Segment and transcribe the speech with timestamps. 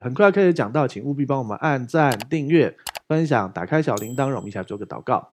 [0.00, 2.76] 很快要开始讲到，请务必帮我们按赞、订阅、
[3.08, 5.32] 分享、打开小铃铛，让我们一起来做个祷告。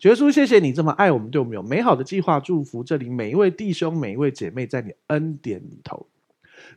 [0.00, 6.06] 耶稣，谢谢你这么爱我们，对我们有美好的计划，祝福这里每一位弟兄、每一位姐妹，在你恩典里头。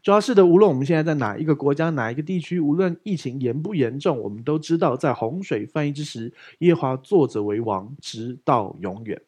[0.01, 9.20] 主要是的，无论我们现在在哪一个国家、哪一个地区，无论疫情严不严重，我们都知道，在洪水泛溢之时，耶和华坐着为王，直到永远。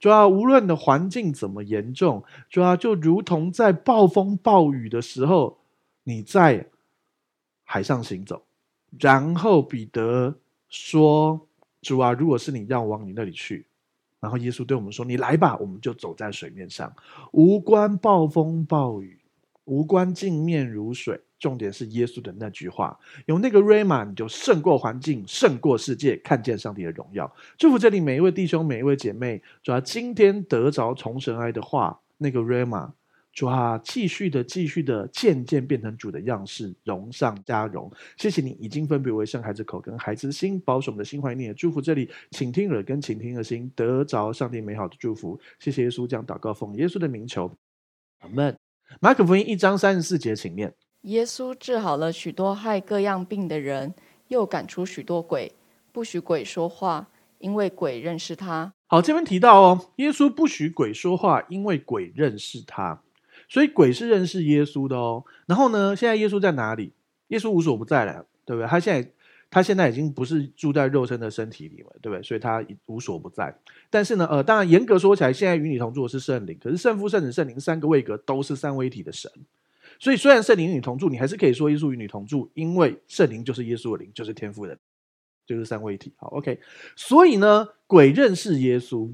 [0.00, 5.58] 主要无论的环境怎么严重，主要就如同在暴风暴雨的时候，
[6.04, 6.66] 你在
[7.66, 8.42] 海上行走，
[8.98, 10.34] 然后彼得
[10.70, 11.46] 说
[11.82, 13.66] ：“主啊，如果是你让我往你那里去。”
[14.18, 16.90] 然后耶稣对我们说：“你来吧，我们就走在水面上，
[17.32, 19.18] 无关暴风暴雨。”
[19.66, 27.34] 无关镜面如水，重点是耶稣的那句话，有那个 Rhema 你就胜过环境，胜过世界，看见上帝的荣耀。
[27.58, 32.92] 祝福这里每一位弟兄，每一位姐妹，主啊，今天得着从神来的话，那个 Rhema，
[33.36, 37.92] 主啊，继续的，继续的，渐渐变成主的样式，荣上加荣。
[38.16, 41.54] 谢谢你已经分别为圣孩子口跟孩子心，保守我们的心怀念。
[41.54, 45.38] 祝福这里请听耳跟倾听的心，得着上帝美好的祝福。
[45.58, 47.52] 谢谢耶稣，将祷告奉耶稣的名求，
[48.20, 48.56] 阿门。
[49.02, 53.94] 马可福音一章三十四节，请念：耶稣治好了许多害各样病的人，
[54.28, 55.52] 又赶出许多鬼，
[55.92, 58.72] 不许鬼说话，因为鬼认识他。
[58.86, 63.02] 好，这边提到哦，耶稣不许鬼说话，因为鬼认识他，
[63.48, 65.24] 所以鬼是认识耶稣的哦。
[65.46, 66.92] 然后呢，现在耶稣在哪里？
[67.28, 68.68] 耶稣无所不在了，对不对？
[68.68, 69.10] 他现在。
[69.48, 72.22] 他现在已经不是住在肉身的身体里了，对不对？
[72.22, 73.56] 所以他无所不在。
[73.88, 76.58] 但是呢，呃，当然严格说起来，现在与你同住的是圣灵。
[76.60, 79.30] 可是圣父、圣子、圣灵三个位格都是三位一体的神。
[80.00, 84.76] 所以虽然圣灵与你同住，你还是可以说耶稣与你同住，因为圣灵就是耶稣的灵，就是天父的，
[85.46, 86.12] 就是三位一体。
[86.16, 86.58] 好，OK。
[86.96, 89.08] 所以呢，鬼认识耶稣，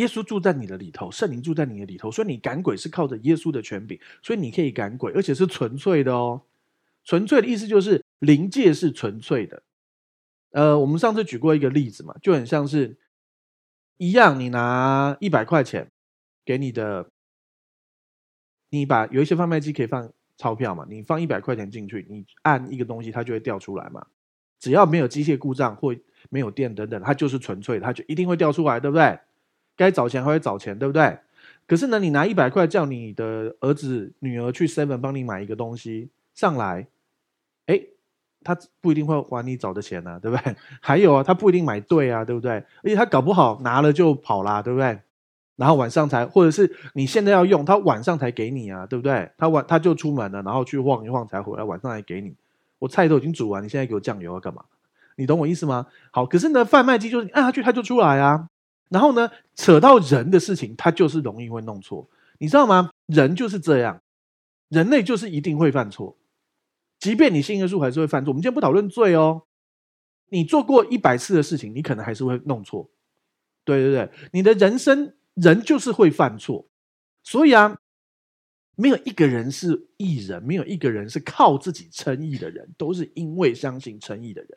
[0.00, 6.42] 耶稣住在你的里头，圣灵住在你的里头，所以你赶鬼是靠着耶稣的权柄，所以你可以赶鬼，而且是纯粹的哦。
[7.04, 9.62] 纯粹的意思就是灵界是纯粹的，
[10.52, 12.96] 呃，我们上次举过一个例子嘛，就很像是
[13.98, 15.90] 一样，你拿一百块钱
[16.44, 17.10] 给你的，
[18.70, 24.06] 你把有一些贩卖机可以放钞票嘛，你放一百块钱进去，你按一个东西，它就会掉出来嘛，
[24.58, 25.94] 只要没有机械故障或
[26.28, 29.18] 没有电等等，它就是纯粹的，它就一定会掉出来，对不对？
[29.80, 31.18] 该找钱还会找钱，对不对？
[31.66, 36.10] 可是呢，你拿一百块叫你的儿子女儿去 Seven 帮你买一个东西。
[36.34, 36.86] 上来，
[37.64, 37.80] 哎，
[38.44, 40.54] 他不一定会还你找的钱呢、对不对？
[40.82, 42.52] 还有啊，他不一定买对啊，对不对？
[42.52, 45.00] 而且他搞不好拿了就跑啦，对不对？
[45.56, 49.30] 然后晚上才，或者是你现在要用，他晚上才给你啊，对不对？
[49.38, 52.34] 他晚他就出门了，然后去晃一晃才回来，晚上才给你。
[52.78, 54.62] 我菜都已经煮完，你现在给我酱油要干嘛？
[55.16, 55.86] 你懂我意思吗？
[56.10, 58.49] 好，可是呢，贩卖机就是你按下去，他就出来啊。
[58.90, 62.90] 然后呢，扯到人的事情，他就是容易会弄错，你知道吗？
[63.06, 64.02] 人就是这样，
[64.68, 66.18] 人类就是一定会犯错。
[66.98, 68.30] 即便你信耶稣，还是会犯错。
[68.30, 69.44] 我们今天不讨论罪哦。
[70.28, 72.90] 你做过一百次的事情，你可能还是会弄错。
[73.64, 76.68] 对对对，你的人生人就是会犯错。
[77.22, 77.78] 所以啊，
[78.76, 84.50] 没有一个人是艺人，没有一个人是靠自己称义的人，都是因为相信称义的人。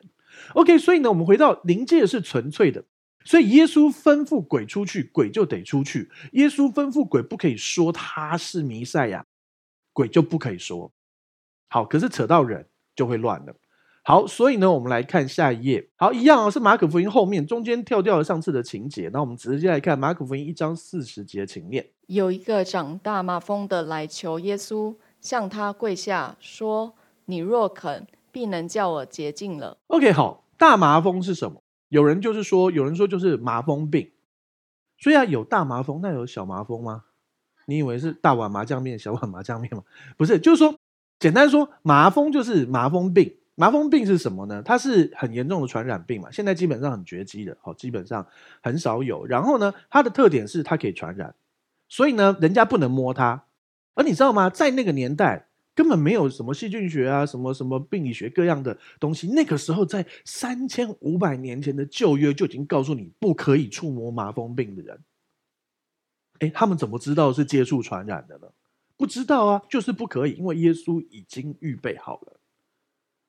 [0.54, 2.84] OK，所以呢，我们回到灵界是纯粹的。
[3.24, 6.10] 所以耶稣吩咐鬼出去，鬼就得出去。
[6.32, 9.24] 耶稣吩咐鬼不可以说他是弥赛亚，
[9.92, 10.92] 鬼就不可以说。
[11.68, 13.54] 好，可是扯到人就会乱了。
[14.06, 15.88] 好，所以呢，我们来看下一页。
[15.96, 19.08] 好，一样哦，是马可福音后面中间跳掉了上次的情节。
[19.10, 31.63] 那我们直接来看马可福音一章四十节，情面：有一个长大麻风的来求耶稣，向他跪下说：“你若肯，必能叫我洁净了。” OK，好，大麻风是什么？
[31.94, 34.10] 有人就是说，有人说就是麻风病。
[34.98, 37.04] 所以啊，有大麻风，那有小麻风吗？
[37.66, 39.84] 你以为是大碗麻酱面、小碗麻酱面吗？
[40.16, 40.74] 不是，就是说。
[41.20, 43.36] 简单说，麻风就是麻风病。
[43.54, 44.60] 麻风病是什么呢？
[44.64, 48.26] 它是很严重的传染病嘛，现在基本上很绝迹的，好，基本上
[48.60, 49.24] 很少有。
[49.24, 51.36] 然后呢，它的特点是它可以传染，
[51.88, 53.44] 所以呢，人家不能摸它。
[53.94, 54.50] 而你知道吗？
[54.50, 59.28] 在那个年代，根本没有什么细菌学啊，什么什么病理学各样的东西。
[59.28, 65.00] 那个时候，在三千五百年前的旧约就已经告诉你，不可以触摸麻风病的人。
[66.40, 68.48] 哎，他们怎么知道是接触传染的呢？
[68.96, 72.40] 不知道啊，就是不可以，因为耶稣已经预备好了，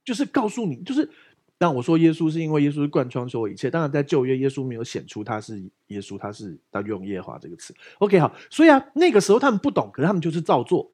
[0.04, 1.10] 就是告诉你，就是
[1.58, 3.72] 当我说耶稣是因为耶稣是贯穿所有一切。
[3.72, 7.74] 当然，在旧约，耶稣没有显出他是耶稣，他是他用耶华这个词。
[7.98, 10.92] OK，好，所以啊，那个时候他们不懂，可是他们就是照做。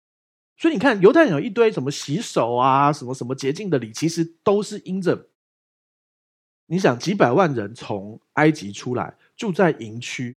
[0.62, 5.28] 所以你看，犹太人有一堆什么洗手啊，什么什么洁净的礼，其实都是因着
[6.68, 10.36] 你想几百万人从埃及出来，住在营区，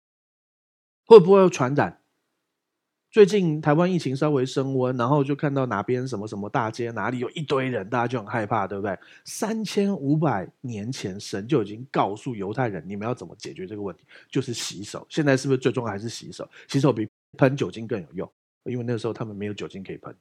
[1.08, 2.00] 会不会传染？
[3.10, 8.96] 最近台湾疫情稍微升温，然后就看到哪边什么什么大街哪里有一堆人，大家就很害怕，对不对？
[9.26, 15.04] 三千五百年前，神就已经告诉犹太人，你们要怎么解决这个问题，就是洗手。
[15.10, 16.48] 现在是不是最重要还是洗手？
[16.68, 17.10] 洗手比
[17.40, 18.32] 喷酒精更有用，
[18.66, 20.16] 因为那时候他们没有酒精可以喷。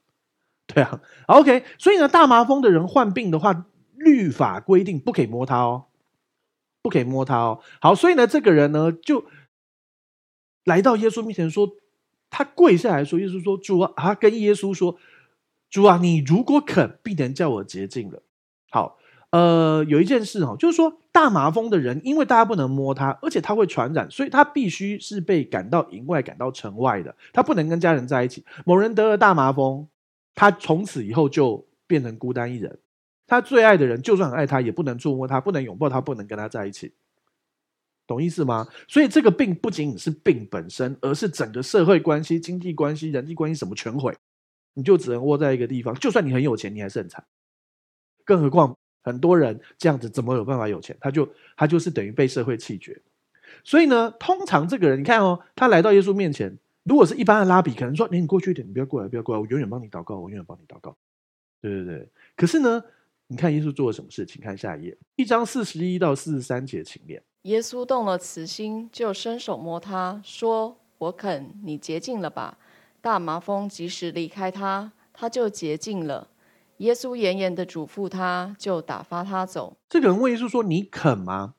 [0.67, 1.65] 对啊，OK。
[1.79, 3.67] 所以呢，大麻风的人患病的话，
[3.97, 5.87] 律法规定不可以摸他哦，
[6.83, 7.61] 不可以摸他哦。
[7.81, 9.27] 好，所以呢，这个人呢就
[10.65, 11.77] 来到耶稣面前说。
[12.33, 14.97] 他跪下来说：“耶稣说，主啊，他跟耶稣说，
[15.69, 18.23] 主啊，你如果肯，必能叫我洁净了。”
[18.71, 18.99] 好，
[19.31, 28.45] 呃，有一件事哈，就是说大麻风的人，因为大家不能摸他，而且他会传染，所以他必须是被赶到营外、赶到城外的，他不能跟家人在一起。
[28.65, 29.89] 某人得了大麻风，
[30.35, 32.79] 他从此以后就变成孤单一人，
[33.27, 36.93] 他最爱的人就算很爱他，也不能触摸他，不能拥抱他，不能跟他在一起。
[38.07, 38.67] 懂意思吗？
[38.89, 44.13] 所以这个病不仅仅是病本身，而是整个社会关系、经济关系、人际关系什么全毁，
[44.75, 45.95] 你就只能窝在一个地方。
[45.95, 47.25] 就算你很有钱，你还是很惨。
[48.25, 50.97] 更何况很多人这样子怎么有办法有钱？
[51.01, 53.01] 他就他就是等于被社会弃绝。
[53.65, 60.97] 所以呢，通常这个人，你看哦，他来到耶稣面前，如果是一般的拉比，可能说：“你过去一点，你不要过来，不要过来，我永远帮你祷告，我永远帮你祷告。”
[61.61, 62.09] 对对对。
[62.37, 62.83] 可是呢，
[63.27, 64.25] 你看耶稣做了什么事？
[64.25, 67.23] 请看下一页，一章四十一到四十三节，请念。
[67.43, 72.59] 耶稣动了慈心，就伸手摸他，说：“我肯，你洁净了吧。”
[73.03, 76.29] 大麻风即时离开他，他就洁净了。
[76.81, 79.77] 耶稣严严的嘱咐他，就打发他走。
[79.89, 81.55] 这个人问耶稣说：“你肯吗？”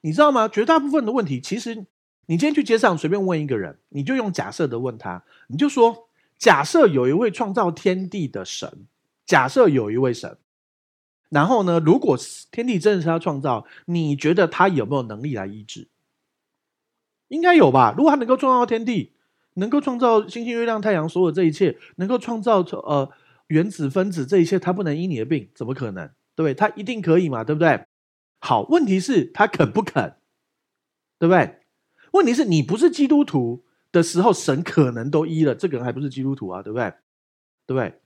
[0.00, 0.48] 你知道吗？
[0.48, 1.74] 绝大部分的问题，其实
[2.26, 6.08] 你今天去街上随便问一个人，你就用假设的问他，你就说
[6.38, 8.86] ：“假设有一位创造天地的神，
[9.26, 10.38] 假设有一位神。”
[11.28, 12.16] 然后呢，如果
[12.50, 15.88] 天地真的是他创造，你觉得他有没有能力来医治？
[17.28, 17.92] 应该有吧。
[17.94, 19.12] 如果他能够创造天地，
[19.54, 23.10] 能够创造星星、月亮、太阳，所有这一切，能够创造呃
[23.48, 26.06] 原子、分子这一切，他不能医你的病，怎么可能？
[26.34, 26.54] 对不对？
[26.54, 27.86] 他一定可以嘛，对不对？
[28.40, 30.16] 好，问题是他肯不肯？
[31.18, 31.60] 对不对？
[32.12, 36.92] 问题是你不是基督徒的时候，神可能都医了，这个人还不是基督徒啊，对不对？
[37.66, 38.00] 对不对？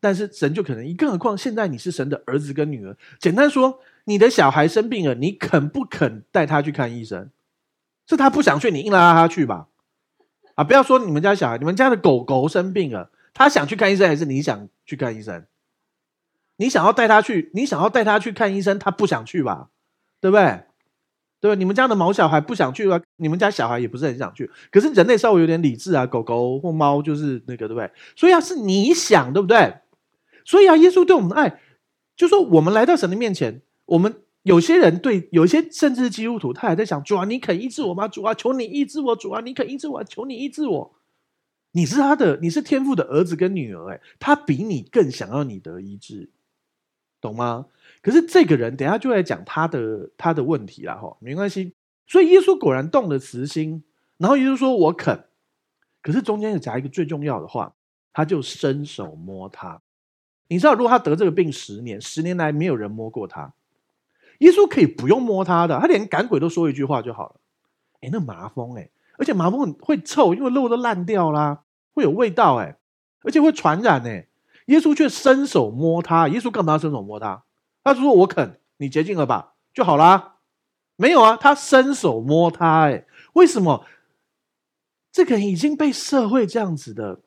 [0.00, 2.96] 但是神就可能医，更何况现在你是神的儿子跟女儿。
[3.18, 7.30] 简单说，你的小孩生病了，你肯不肯带他去看医生？
[8.06, 9.68] 是他不想去，你硬拉他去吧？
[10.56, 15.44] 啊，不要说你们家小孩，你们家的狗狗生病了，他想去看医生，还是你想去看医生？
[16.56, 19.68] 你想要带他去，你想要带他去看医生，他不想去吧？
[20.20, 20.62] 对不对？
[21.40, 21.54] 对吧？
[21.56, 24.50] 你们家的毛小孩不想去吧，你们家小孩也不是很想去。
[24.70, 27.90] 可是人类稍微有点理智啊，狗狗或猫就是那个，对不对？
[28.16, 29.78] 所以要是你想，对不对？
[30.44, 31.60] 所以啊，耶稣对我们的爱，
[32.16, 38.06] 就说我们来到神的面前，我们有些人对，有些甚至是基督徒，他还在想：主啊，你肯医治我吗？
[38.06, 39.16] 主啊，求你医治我！
[39.16, 40.04] 主啊，你肯医治我？
[40.04, 40.94] 求你医治我！
[41.76, 46.30] 你是他的，你是天父的儿子跟女儿，哎，他比你更想要你得医治，
[47.20, 47.66] 懂吗？
[48.00, 51.74] 可是这个人，等下就来讲他的他的问题了，哈，没关系。
[52.06, 53.82] 所以耶稣果然动了慈心，
[54.18, 55.24] 然后耶稣说：“我肯。”
[56.00, 57.74] 可是中间有夹一个最重要的话，
[58.12, 59.82] 他就伸手摸他。
[60.46, 63.52] 你知道，如果他得这个病十年，十年来没有人摸过他，
[64.38, 67.40] 耶稣可以不用摸他的，他连赶鬼都说一句话就好了。
[68.02, 71.62] 哎，那麻风哎，而且麻风会臭，因为肉都烂掉啦，
[71.92, 72.76] 会有味道哎，
[73.22, 74.28] 而且会传染哎。
[74.66, 77.44] 耶稣却伸手摸他，耶稣干嘛要伸手摸他？
[77.82, 80.36] 他说：“我肯，你洁净了吧，就好啦。”
[80.96, 83.84] 没有啊，他伸手摸他哎，为什么？
[85.12, 87.20] 这个人已经被社会这样子的。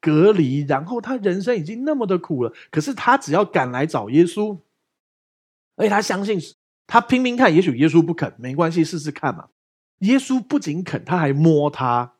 [0.00, 4.58] 隔离，然后他人生已经那么的苦了，可是他只要敢来找耶稣，
[5.76, 6.40] 而且他相信，
[6.88, 9.48] 他拼命看，也许耶稣不肯，没关系，试试看嘛。
[10.02, 12.14] 耶稣不仅肯，他还摸他。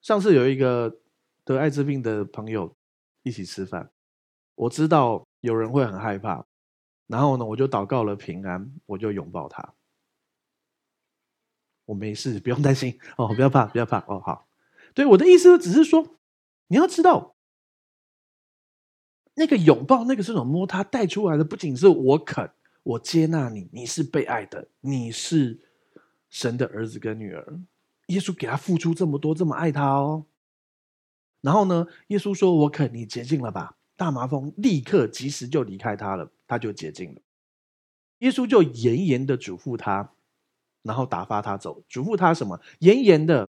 [0.00, 1.00] 上次有一个
[1.44, 2.76] 得艾滋病的朋友
[3.22, 3.90] 一起吃饭，
[4.54, 6.46] 我知道有人会很害怕，
[7.06, 9.74] 然后呢，我就祷告了平安，我就拥抱他。
[11.86, 14.46] 我没事，不用担心哦，不要怕，不要怕哦，好。
[14.94, 16.16] 对，我的意思只是说，
[16.68, 17.34] 你要知道，
[19.34, 22.50] 那个拥抱，那个是种摸他带出来的，不仅是我肯，
[22.84, 25.58] 我接纳你，你是被爱的，你是
[26.30, 27.60] 神的儿子跟女儿。
[28.08, 30.26] 耶稣给他付出这么多，这么爱他哦。
[31.40, 37.20] 然后呢，耶稣说：“我肯，你洁净了吧。”大麻风立刻及时就离开他了，他就洁净了。
[38.18, 40.12] 耶稣就严严的嘱咐他，
[40.82, 41.82] 然后打发他走。
[41.88, 42.60] 嘱咐他什么？
[42.80, 43.48] 严严的。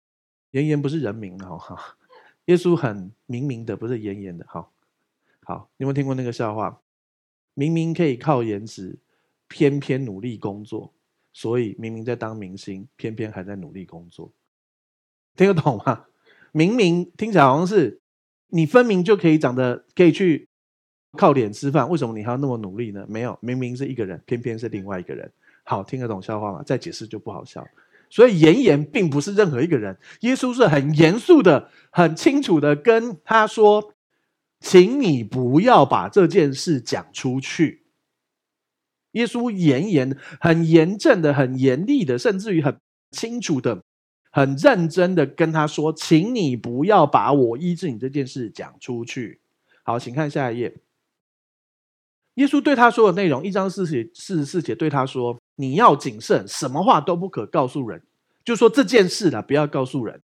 [0.52, 1.98] 严严不是人名哈，
[2.46, 4.46] 耶稣很明明的，不是严严的。
[4.48, 4.72] 好，
[5.44, 6.80] 好，你有没有听过那个笑话？
[7.56, 9.00] 明明可以靠颜值，
[9.54, 10.92] 偏偏努力工作，
[11.32, 14.34] 所以明明在当明星，偏偏还在努力工作。
[15.36, 16.06] 听得懂吗？
[16.52, 18.02] 明明听起来好像是
[18.48, 20.50] 你分明就可以长得可以去
[21.16, 23.06] 靠脸吃饭，为什么你还要那么努力呢？
[23.08, 25.32] 没有，明明是一个人，偏偏是另外一个人。
[25.64, 26.64] 好，听得懂笑话吗？
[26.64, 27.64] 再解释就不好笑。
[28.10, 33.94] 所以严严并不是任何一个人，耶稣是很严肃的、很清楚的跟他说
[34.60, 37.83] ：“请你不要把这件事讲出去。”
[39.14, 42.78] 耶稣严严、很严正的、很严厉的，甚至于很
[43.12, 43.82] 清楚的、
[44.32, 49.40] 很认真的跟他说：“请你不要把我医治你这件事讲出去。”
[49.84, 50.76] 好，请看下一页。
[52.36, 58.02] 耶稣对他说的内容，一章四十四十四节对他说：“你要谨慎，什么话都不可告诉人。”
[58.44, 60.20] 就说这件事啦，不要告诉人，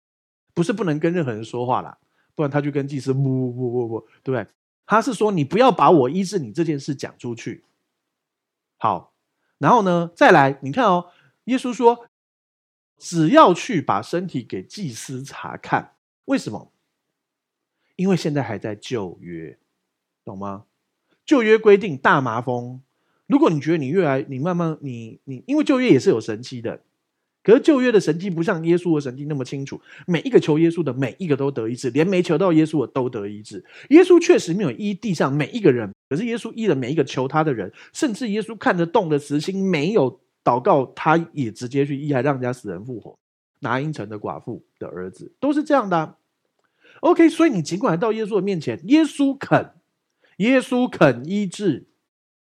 [0.54, 1.96] 不是不能跟任何人说话啦，
[2.34, 4.48] 不然他就跟祭司不不不不不，对不对？
[4.88, 7.64] 他是说你不要把我医治你这件事讲出去。
[8.82, 9.14] 好，
[9.58, 11.12] 然后呢，再来，你看哦，
[11.44, 12.08] 耶稣说，
[12.98, 15.96] 只要去把身体给祭司查看，
[16.26, 16.72] 为什么？
[17.98, 19.60] 因为现在还在旧约，
[20.24, 20.66] 懂吗？
[21.26, 22.82] 旧约规定大麻风，
[23.28, 26.82] 如果你觉得你越来，你慢慢，你你，因为旧约也是有神迹的。
[27.50, 33.66] 可是旧约的神迹不像耶稣的神迹那么清楚，每一个求耶稣的每一个都得医治，连没求到耶稣的都得医治。
[33.90, 43.18] 耶稣确实没有医地上每一个人，可是耶稣医了每一个求他的人，甚至耶稣看得动的慈心，没有祷告，他也直接去医，还让人家死人复活。
[43.62, 46.18] 拿因城的寡妇的儿子都是这样的啊。
[47.00, 49.72] OK，所以你尽管到耶稣的面前，耶稣肯，
[50.38, 51.88] 耶稣肯医治，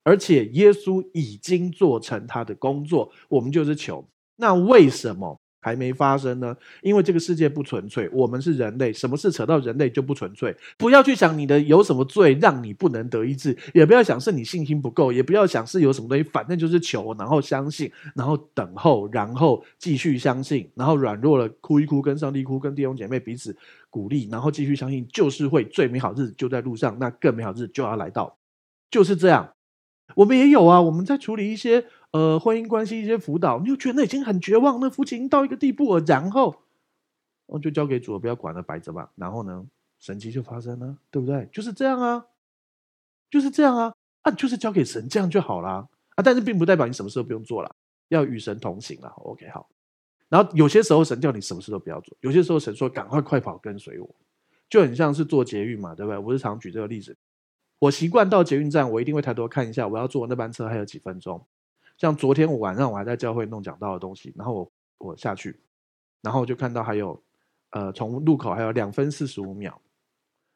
[0.03, 4.09] 而且耶稣已经做成他的工作，我们就是求。
[4.41, 6.57] 那为什么还没发生呢？
[6.81, 10.57] 因为这个世界不纯粹，我们是人类，什么事扯到人类就不纯粹。
[10.79, 23.55] 不要去想你的有什么罪让你不能得医治，也不要想是你信心不够，也不要想是有什么东西，反正就是求，然后相信，然后等候，然后继续相信，然后软弱了哭一哭，跟上帝哭，跟弟兄姐妹彼此
[23.91, 28.35] 鼓励，然后继续相信，就是会最美好日子就在路上，那更美好日子就要来到，
[28.91, 29.51] 就是这样。
[30.17, 31.85] 我们也有啊，我们在处理一些。
[32.13, 36.57] 呃，婚姻关系一些辅导，你就觉得那已经很绝望，那夫妻已经到一个地步了，然后
[37.47, 39.11] 我就交给主了，不要管了，摆着吧。
[39.15, 39.65] 然后呢，
[40.01, 41.49] 神奇就发生了，对不对？
[41.53, 42.27] 就是这样啊，
[43.31, 46.23] 就是这样啊，啊，就是交给神，这样就好了啊。
[46.25, 47.77] 但是并不代表你什么事都不用做了，
[48.09, 49.09] 要与神同行了。
[49.17, 49.69] OK，好。
[50.29, 54.15] 然后有些时候神叫你什么事都不要做，有些时候神说赶快快跑跟随我，
[54.69, 56.19] 就很像是坐捷运嘛，对不对？
[56.19, 57.17] 我是常举这个例子，
[57.79, 61.45] 我习惯到捷运站，我一定会抬头看一下，我要坐那班车还有几分钟。
[62.01, 65.61] 像昨天我晚上我还在教会弄讲道的东西，然后我我下去，
[66.23, 67.23] 然后我就看到还有，
[67.73, 69.79] 呃，从路口还有两分四十五秒，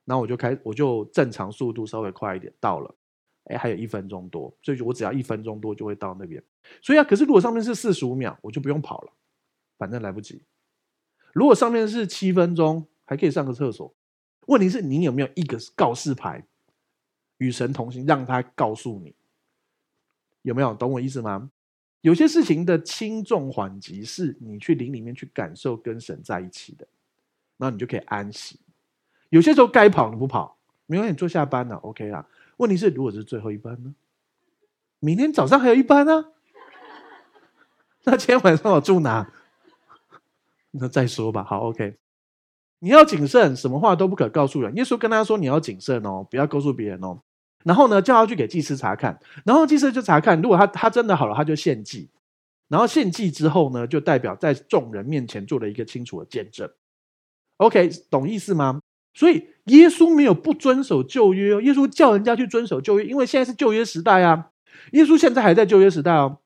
[0.07, 2.95] 然后我就开我就正常速度稍微快一点到了，
[3.45, 6.43] 哎，还有一分钟多，所以我只要一分钟多就会到那边。
[6.81, 9.13] 所以啊，可是如果上面是四十五秒，我就不用跑了，
[9.77, 10.43] 反正来不及。
[11.35, 13.95] 如果上面是七分钟，还可以上个厕所。
[14.47, 16.47] 问题是你有没有一个告示牌，
[17.37, 19.15] 与神同行，让他告诉你。
[20.45, 21.51] 有没有懂我意思吗？
[22.03, 26.87] 有些事情的轻重缓急是你去灵里面去感受跟神在一起的，
[27.57, 28.61] 那你就可以安息。
[29.31, 32.27] 有些时候该跑你不跑，没关系，你坐下班了，OK 啦。
[32.59, 33.95] 问题是如果是最后一班呢？
[35.01, 36.27] 明天早上还有一班呢？
[38.05, 39.33] 那今天晚上我住哪？
[40.73, 41.43] 那再说吧。
[41.43, 41.97] 好，OK。
[42.81, 44.77] 你要谨慎，什么话都不可告诉人。
[44.77, 47.23] 耶稣跟他说：“你要谨慎哦，不要告诉别人哦。”
[47.65, 52.11] 然后呢，叫他去给祭司查看，然后祭司就查看，如果他他真的好了，他就献祭，
[52.69, 56.71] 然后献祭之后呢，就代表在众人面前做了一个清楚的见证。
[57.57, 58.81] OK，懂意思吗？
[59.15, 64.51] 所以耶稣没有不遵守旧约哦，耶稣叫人家去遵守旧约，因为现在是旧约时代啊。
[64.93, 66.41] 耶稣现在还在旧约时代哦。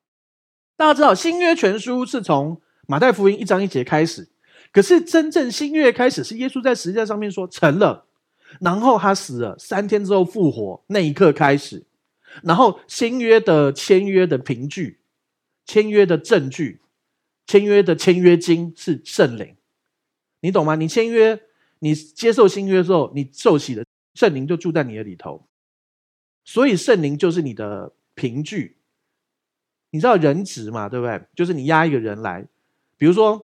[0.77, 4.29] 大家知道新约全书是从马太福音一章一节开始，
[4.71, 8.08] 可是真正新约开始是耶稣在十字架上面说成了。
[8.61, 11.85] 然后他死了三天之后复活，那一刻开始，
[12.43, 15.01] 然后新约的签约的凭据、
[15.67, 16.81] 签约的证据、
[17.47, 19.57] 签约的签约金是圣灵，
[20.41, 20.75] 你懂吗？
[20.75, 21.41] 你签约，
[21.81, 25.47] 你接受新约之后，你受洗的圣灵就住在你的里头，
[26.45, 28.79] 所以圣灵就是你的凭据。
[29.91, 30.89] 你知道人质嘛？
[30.89, 31.23] 对不对？
[31.35, 32.47] 就是你押一个人来，
[32.97, 33.45] 比如说。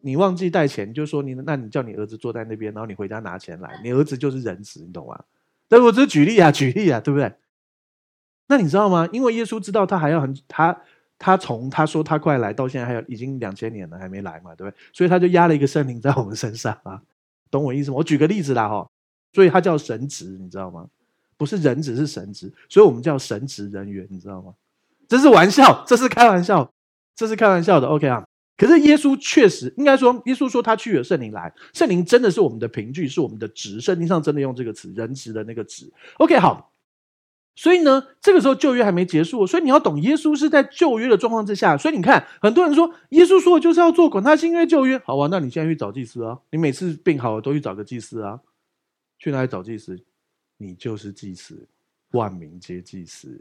[0.00, 3.80] 你忘记带钱，就说你，那你叫你儿子坐在那边，然后你回家拿钱来。
[3.82, 5.24] 你儿子就是人质，你懂吗？
[5.68, 7.32] 但我只是举例啊，举例啊，对不对？
[8.46, 9.08] 那你知道吗？
[9.12, 10.80] 因为耶稣知道他还要很，他
[11.18, 14.76] 他从他说他快来到现在还有已经两千年了，还没来嘛，对不对？
[14.92, 17.02] 所以他就压了一个圣灵在我们身上啊，
[17.50, 17.96] 懂我意思吗？
[17.96, 18.88] 我举个例子啦哈，
[19.32, 20.86] 所以他叫神职，你知道吗？
[21.36, 24.54] 不是人职，是神职，所以我们叫神职人员，你知道吗？
[25.08, 26.72] 这是玩笑，这是开玩笑，
[27.14, 27.88] 这是开玩笑的。
[27.88, 28.24] OK 啊。
[28.56, 33.80] 可是耶稣确实应该说，耶稣说他去了，圣灵来，圣灵真的是我们的凭据，是我们的职。
[33.80, 35.90] 圣经上真的用这个词，人职的那个职。
[36.18, 36.72] OK，好。
[37.58, 41.74] 所以呢，这个时候旧约还没结束，所以你要懂，耶稣是在旧约的状况之下。
[41.74, 44.98] 所以你看，很多人说耶稣说的就是要做，管他新约旧约。
[44.98, 48.38] 好啊，那你现在去找祭司啊，你每次病好了都去找个祭司啊，
[49.18, 49.98] 去哪里找祭司？
[50.58, 51.66] 你就是祭司，
[52.10, 53.40] 万民皆祭司。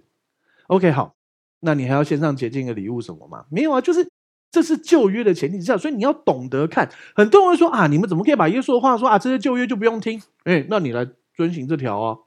[0.67, 1.13] OK，好，
[1.59, 3.45] 那你还要献上洁净的礼物什么吗？
[3.49, 4.09] 没有啊，就是
[4.55, 6.89] 这是旧约的前提之下，所以你要懂得看。
[7.13, 10.21] 很多人会说啊，你们怎么可以把耶稣的话说啊，这些旧约就不用听？
[10.45, 12.17] 哎，那你来遵循这条啊。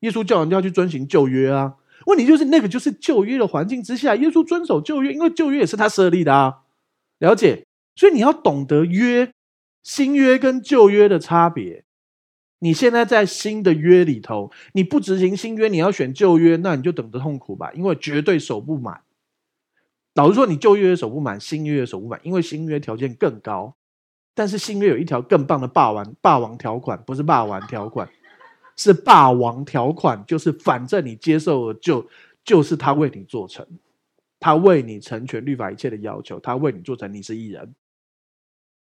[0.00, 1.74] 耶稣叫人家去遵循旧约啊，
[2.06, 6.62] 问题就是那个就是旧约的环境之下，耶稣遵守旧约，因为旧约也是他设立的啊，
[7.20, 7.64] 了解？
[7.94, 9.30] 所以你要懂得约
[9.84, 11.84] 新约跟旧约的差别。
[12.58, 19.00] 你现在在新的约里头，你不执行新约，你要选旧约，那你就等着痛苦吧，因为绝对守不满。
[20.14, 23.76] 老实说，你旧约守不满，新约守不满，因为新约条件更高，
[24.34, 28.08] 但是新约有一条更棒的霸王霸王条款，不是霸王条款。
[28.76, 32.08] 是霸王条款，就是反正你接受了就，
[32.42, 33.66] 就是他为你做成，
[34.38, 37.74] 他为你成全律法一切的要求，他为你做成，你是义人。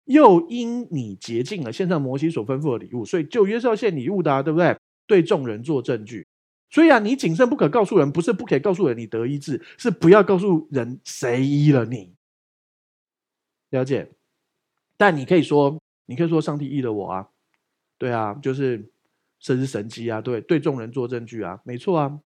[0.04, 4.76] 又因你竭尽了，献上摩西所吩咐的礼物，所以旧约是要献礼物的啊，对不对？
[5.08, 6.24] 对众人做证据。
[6.70, 12.14] 所以啊，你谨慎不可告诉人，不是不可以告诉人你得医治，是不要告诉人谁医了你。
[13.70, 14.10] 了解？
[14.96, 17.28] 但你可以说，你可以说上帝医了我啊，
[17.96, 18.90] 对啊，就是。
[19.40, 20.20] 神是神迹啊！
[20.20, 22.18] 对，对众人做证据啊，没错啊。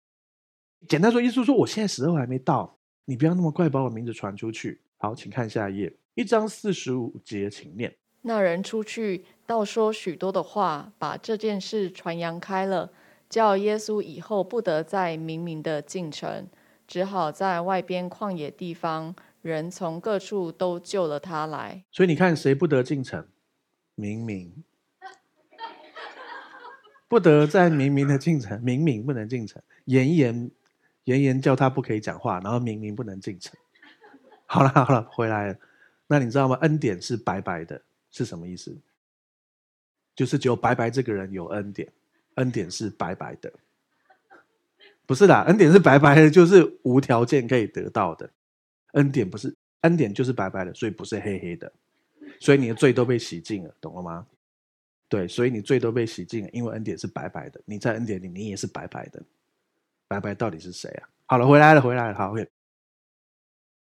[0.88, 7.94] 简单说，耶稣说：“我现在时候还没到，你不要那么快把我名字传出去。”好，请看下一页，一章四十五节，请念。
[8.22, 12.94] 那人出去，倒说许多的话，把这件事传扬开了，
[13.32, 16.50] 叫耶稣以后不得再明明的进城，
[16.86, 21.86] 只好在外边旷野地方，人从各处都救了他来。
[21.94, 23.26] 所以你看，谁不得进城？
[23.96, 24.66] 明明。
[27.08, 30.52] 不得再明明的进城，明明不能进城，严严
[31.06, 33.58] 严严叫他不可以讲话，然后明明不能进城。
[34.46, 35.56] 好了好了，回来了。
[36.08, 36.58] 那你知道吗？
[36.60, 38.78] 恩典是白白的，是什么意思？
[40.14, 41.90] 就是只有白白这个人有恩典，
[42.36, 43.52] 恩典是白白的，
[45.06, 48.30] 不是的，恩典是白白的，就是无条件可以得到的。
[48.94, 51.72] 恩典不是，恩典就是白白的，所以不是黑黑的，
[52.40, 54.28] 所以你的罪都被洗净了，懂了吗？
[55.08, 57.60] 对，所以你罪都被洗净了，因为恩典是白白的。
[57.66, 59.22] 你在恩典里，你也是白白的。
[60.08, 61.10] 白白到底是谁啊？
[61.26, 62.18] 好了，回来了，回来了。
[62.18, 62.48] 好，OK。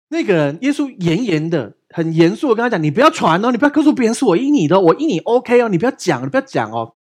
[0.08, 6.96] 那个，耶稣严严的、很严肃的跟他讲：“你不要传哦，你不要告诉别人是我医你的，我医你 OK 哦，你不要讲，你不要讲哦。”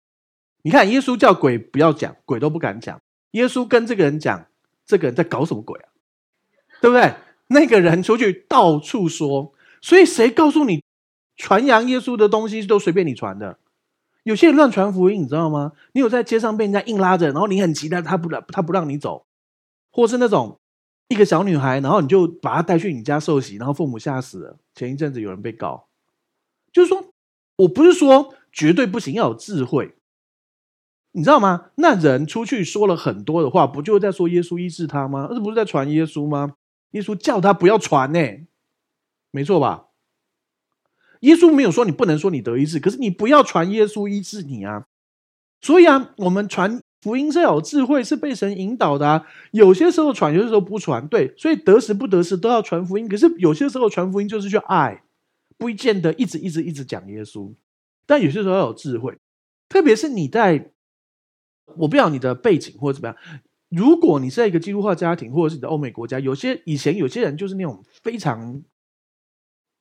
[0.67, 2.99] 你看，耶稣叫鬼不要讲，鬼都不敢讲。
[3.33, 4.47] 耶稣跟这个人讲
[4.87, 5.93] ：“这个人在搞什么鬼啊？
[6.81, 7.15] 对不对？”
[7.49, 10.83] 那个人出去到处说，所以谁告诉你
[11.37, 13.59] 传扬耶稣的东西都随便你传的？
[14.23, 15.73] 有些人乱传福音，你知道吗？
[15.93, 19.27] 你有在街上被人家硬拉着，然后你很急，但他不让，他不让你走，
[19.93, 20.59] 或是那种
[21.09, 24.57] 一个小女孩，然后你就把她带去你家受洗，然后父母吓死了。
[24.75, 25.89] 前一阵子有人被告，
[26.73, 27.13] 就是说
[27.57, 29.95] 我不是说绝对不行，要有智慧，
[31.17, 31.67] 你知道吗？
[31.77, 35.29] 那人出去说了很多的话，不就是在说耶稣医治他吗？
[35.31, 36.55] 那不是在传耶稣吗？
[36.91, 38.21] 耶稣叫他不要传呢，
[39.31, 39.87] 没错吧？
[41.21, 44.87] 耶稣没有说你不能说你得医治，可是你不要传耶稣医治你啊！
[45.61, 49.25] 所以啊，我们传福音是要有智慧，是被神引导的啊。
[49.53, 53.09] 有些时候传，有些时候不传，对，所以得时不得时都要传福音。
[53.09, 55.05] 可是有些时候传福音就是去爱，
[55.57, 57.55] 不见得一直一直一直讲耶稣。
[58.05, 59.17] 但有些时候要有智慧，
[59.69, 60.73] 特别是你在，
[61.65, 63.17] 我不知道你的背景或者怎么样。
[63.69, 68.63] 如果你是在一个基督化家庭，或者是你的欧美国家，有些以前有些人就是那种非常。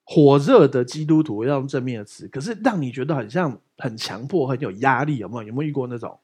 [0.06, 5.48] 火热的基督徒要用正面的词，可是让你觉得很像很强迫、很有压力，有没有？
[5.48, 6.20] 有没有遇过那种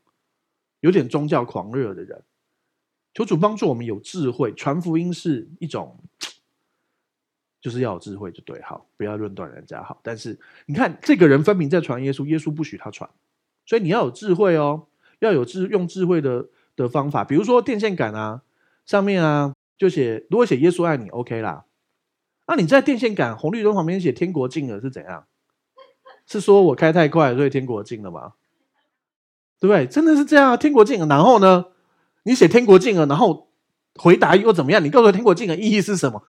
[0.82, 2.22] 有点宗教狂热的人？
[3.14, 5.98] 求主帮助我们有智慧，传福音是一种，
[7.62, 9.98] 就是要有智慧就对，好，不要论断人家好。
[10.04, 13.10] 但是你看，这个人分明在传耶稣，耶稣不许他传，
[13.66, 14.88] 所以你要有智慧哦，
[15.20, 18.42] 要有智用智慧的的方法，比如说电线杆啊，
[18.86, 21.66] 上面啊就写，如果写耶稣爱你，OK 啦。
[22.48, 25.26] 那、你在电线杆红绿灯旁边写“天国近了”是怎样？
[26.26, 28.34] 是说我开太快，所以天国近了吗？
[29.60, 29.86] 对不对？
[29.86, 30.58] 真的是这样啊！
[30.58, 31.66] 天国近了，然后呢？
[32.24, 33.50] 你写“天国近了”，然后
[33.96, 34.84] 回答又怎么样？
[34.84, 36.28] 你告诉我“天国近了”意义是什么？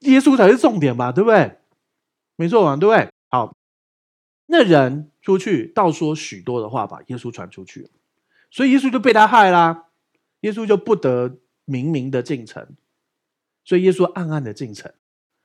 [0.00, 1.12] 耶稣才是重点吧？
[1.12, 1.58] 对不对？
[2.36, 3.08] 没错嘛，对不对？
[3.28, 3.54] 好，
[4.46, 7.90] 那人出去倒说许多的话，把耶稣传出去，
[8.54, 9.86] 所以耶稣就被他害啦。
[10.42, 12.64] 耶稣就不得明明的进城，
[13.64, 14.92] 所以耶稣暗暗的进城。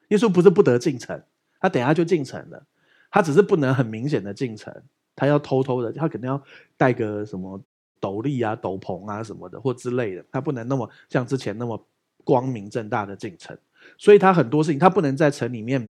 [0.09, 1.19] 耶稣不是不得进城，
[1.59, 2.63] 他等下就进城了，
[3.09, 4.71] 他只是不能很明显的进城，
[5.15, 6.39] 他要偷偷的，他肯定要
[6.77, 7.59] 带个什么
[7.99, 11.83] 斗笠啊、斗篷啊什么的或之类的，他不能那么像之前那么
[12.23, 13.57] 光明正大的进城，
[13.97, 15.87] 所以他很多事情他不能在城里面，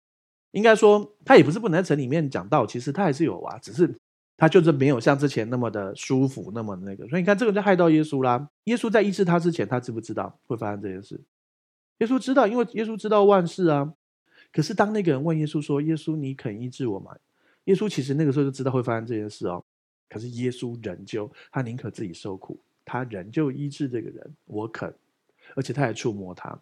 [0.52, 3.94] 应该说他也不是不能在城里面讲道，其实他还是有啊，只是
[4.42, 8.50] 他就是没有像之前那么的舒服，那么那个，所以你看这个就害到耶稣啦。
[8.64, 11.20] 耶稣在医治他之前，他知不知道会发生这件事？
[11.98, 13.94] 耶稣知道，因为耶稣知道万事啊。
[14.52, 17.14] 可是当那个人问耶稣说：“耶稣，你肯医治我吗？”
[17.66, 19.64] 耶稣其实那个时候就知道会发生这件事哦。
[20.08, 24.34] 可是耶稣仍旧，他宁可自己受苦，他仍旧医治这个人。
[24.46, 24.92] 我肯，
[25.54, 26.58] 而且他还触摸他。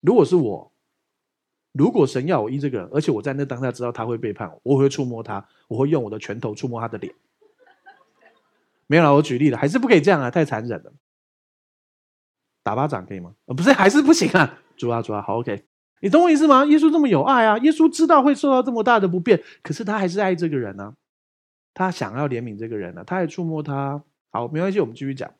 [0.00, 0.72] 如果是我，
[1.72, 7.14] 如果神要我医这个人，而且我在那当下知道他会背叛我，我会触摸他，我会用我的拳头触摸他的脸。
[8.86, 10.92] 没有了，我举例了，还是不可以这样啊，太残忍了。
[12.62, 13.34] 打巴掌可以吗？
[13.46, 14.58] 呃，不是，还是不行啊。
[14.76, 15.64] 主啊，主啊，好，OK。
[16.00, 16.64] 你懂我意思吗？
[16.64, 20.94] 耶稣这么有爱啊，耶稣知道会受到这么大的不便，可是他还是爱这个人呢、啊，
[21.72, 24.02] 他想要怜悯这个人呢、啊，他还触摸他。
[24.30, 25.30] 好，没关系，我们继续讲。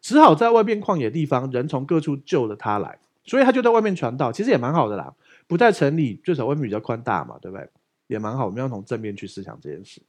[0.00, 5.14] 只好在外边旷野地方，人从各处救了他来，所以他就在外面传道，其实也蛮好的啦。
[5.46, 7.68] 不在城里，最少外面比较宽大嘛，对不对？
[8.06, 10.02] 也蛮好，我们要从正面去思想这件事。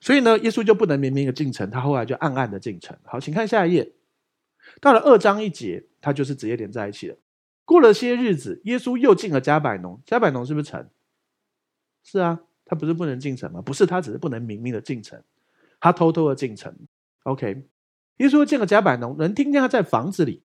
[0.00, 2.96] 所以呢，耶稣就不能明明的进城，他后来就暗暗的进城。
[3.04, 3.92] 好，请看下一页，
[4.80, 7.16] 到了二章一节，他就是直接连在一起了。
[7.64, 10.00] 过了些日子，耶稣又进了加百农。
[10.04, 10.88] 加百农是不是城？
[12.02, 13.62] 是啊，他不是不能进城吗？
[13.62, 15.22] 不是，他只是不能明明的进城，
[15.80, 16.74] 他偷偷的进城。
[17.22, 17.64] OK，
[18.18, 20.42] 耶稣进了加百农，人听见他在房子里。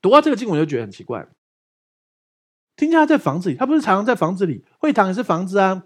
[0.00, 1.28] 读到这个经文就觉得很奇怪，
[2.82, 4.64] 听见他在房子里，他不是常常在房子里？
[4.78, 5.84] 会堂也是房子啊，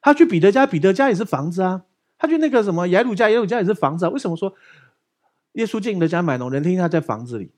[0.00, 1.84] 他去彼得家，彼得家也是房子啊，
[2.16, 4.08] 他去那个什么雅鲁家，雅鲁家也是房子啊。
[4.10, 4.54] 为什么说
[5.54, 7.50] 耶稣进的家买农，人听见他在房子里？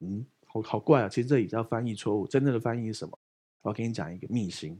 [0.00, 0.24] 嗯。
[0.44, 1.08] 好好怪啊！
[1.08, 3.18] 其实这里叫翻译错误，真正的翻译是什么？
[3.62, 4.78] 我要给你讲一个秘辛：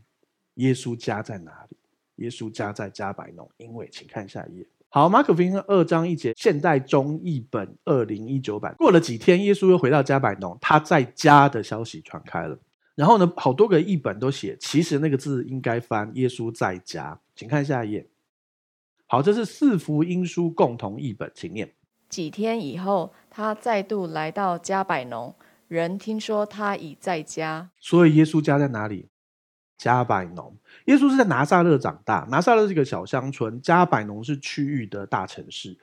[0.57, 1.77] 耶稣家在哪里？
[2.16, 3.51] 耶稣家在加百农。
[3.57, 4.66] 因为，请看下一页。
[4.90, 8.75] 好，马可福音二章一节，现代中译本二零一九版。
[8.77, 12.59] 过了几天，耶稣又回到加百农，他在家的消息传开了。
[12.94, 17.18] 然后呢，好多个译本都写，其实那个字应该翻耶稣在家。
[17.35, 18.09] 请看下一页。
[19.07, 21.74] 好，这是四福音书共同译本，请念。
[22.09, 25.35] 几天以后，他再度来到加百农。
[25.68, 29.09] 人听说他已在家，所以耶稣家在哪里？
[29.78, 30.59] 加百农。
[30.85, 35.78] 耶稣是在拿撒勒长大，拿撒勒是一个小乡村，加百农是区域的大城市，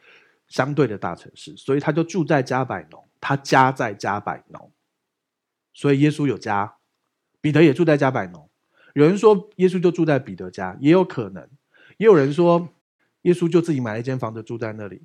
[0.47, 4.71] 相对的大城市，所以他就住在加百农，他家在加百农，
[5.73, 6.75] 所以耶稣有家。
[7.41, 8.49] 彼得也住在加百农，
[8.93, 11.47] 有人说耶稣就住在彼得家，也有可能，
[11.97, 12.69] 也有人说
[13.23, 15.01] 耶稣就自己买了一间房子住在那里，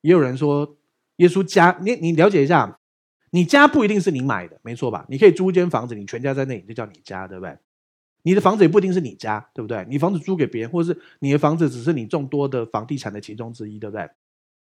[0.00, 0.76] 也有人说
[1.16, 2.78] 耶稣家，你你了解一下。
[3.30, 5.04] 你家不一定是你买的，没错吧？
[5.08, 7.58] 你可以租一间房子，你全家在那里就叫你家，对不对？
[8.22, 9.84] 你的房子也不一定是你家，对不对？
[9.88, 14.08] 你房子租给别人，或者是你的房子只是你众多的房地产的其中之一，对不对？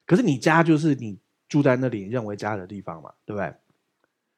[0.06, 1.18] 可是你家就是你
[1.50, 3.52] 住在那里认为家的地方嘛，对不对？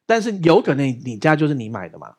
[0.05, 2.15] 但是有可能你家就是你买的嘛，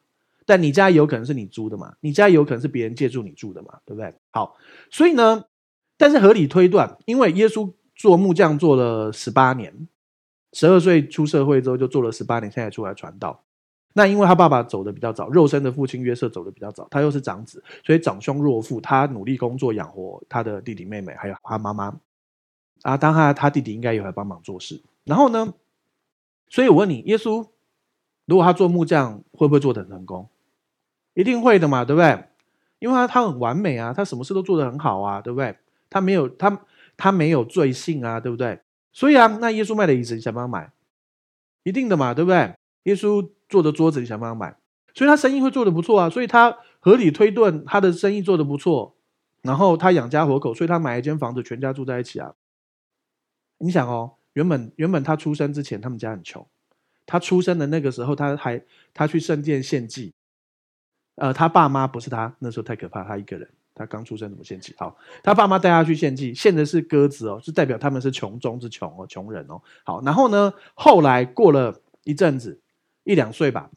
[0.46, 4.14] 但你家有可能是你租的嘛，你家有可能是别人借住你住的嘛，对不对？
[4.30, 4.56] 好，
[4.90, 5.44] 所以呢，
[5.96, 9.88] 但是合理推断，因为耶稣做木匠做了十八年。
[10.52, 13.42] 十二岁出社会之后就做了十八年，现在出来传道。
[13.94, 21.98] 那因为他爸爸走的比较早，肉身的父亲约瑟走的比较早，他又是长子，所以长兄若父，他努力工作养活他的弟弟妹妹，还有他妈妈。
[22.82, 24.80] 啊，当他他弟弟应该也会帮忙做事。
[25.04, 25.54] 然后呢，
[26.48, 27.48] 所以我问你，耶稣
[28.24, 30.28] 如果他做木匠，会不会做得很成功？
[31.14, 32.24] 一定会的嘛，对不对？
[32.80, 35.56] 因为他他很完美啊，他什么事都做得很好啊，对不对？
[35.88, 36.60] 他没有他
[36.96, 38.60] 他没有罪性啊，对不对？
[38.92, 40.70] 所以啊，那耶稣卖的椅子，你想不想买？
[41.62, 42.54] 一定的嘛，对不对？
[42.84, 44.56] 耶稣做的桌子，你想不想买？
[44.92, 46.10] 所以他生意会做得不错啊。
[46.10, 48.94] 所以他合理推断，他的生意做得不错，
[49.42, 52.34] 然后他养家活口，所以他买一间房子，全家住在一起啊。
[53.58, 56.46] 你想哦，原本原本他出生之前，他们家很穷。
[57.06, 60.12] 他出生的那个时候，他还他去圣殿献祭，
[61.16, 63.48] 呃，他爸妈不是他，那时候太可怕，他一个人。
[63.76, 64.72] 他刚出生怎么献祭？
[64.78, 69.60] 好，他爸妈带他去献祭，献的是鸽子哦，是代表他们是穷中之穷哦，穷人哦。
[69.82, 72.60] 好，然后呢，后来过了一阵子，
[73.02, 73.68] 一两岁吧，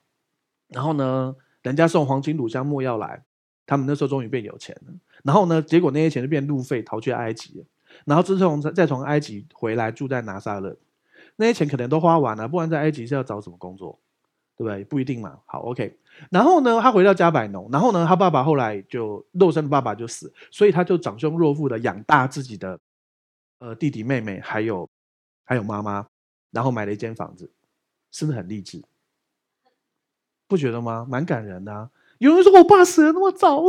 [0.68, 3.24] 然后呢，人家送黄金、乳香、没药来，
[3.66, 4.94] 他们那时候终于变有钱了。
[5.24, 7.66] 然后呢，结果那些钱就变路费，逃去埃及了。
[8.06, 10.78] 然后自从再从埃及回来，住在拿撒勒，
[11.38, 13.98] 那些钱可能都花完了，不然在埃及是要找什么工作？
[14.58, 14.84] 对不对？
[14.86, 15.40] 不一定嘛。
[15.46, 15.98] 好，OK。
[16.32, 17.70] 然后呢，他回到迦百农。
[17.72, 22.80] 然后呢，他爸爸后来就肉身爸爸就死，所以他就长兄若父的养大自己的
[23.60, 24.90] 呃弟弟妹妹，还有
[25.46, 26.08] 还有妈妈，
[26.52, 27.52] 然后买了一间房子，
[28.12, 28.84] 是不是很励志？
[30.48, 31.06] 不觉得吗？
[31.08, 31.90] 蛮感人的啊。
[32.18, 33.64] 有人说我爸死的那么早，啊，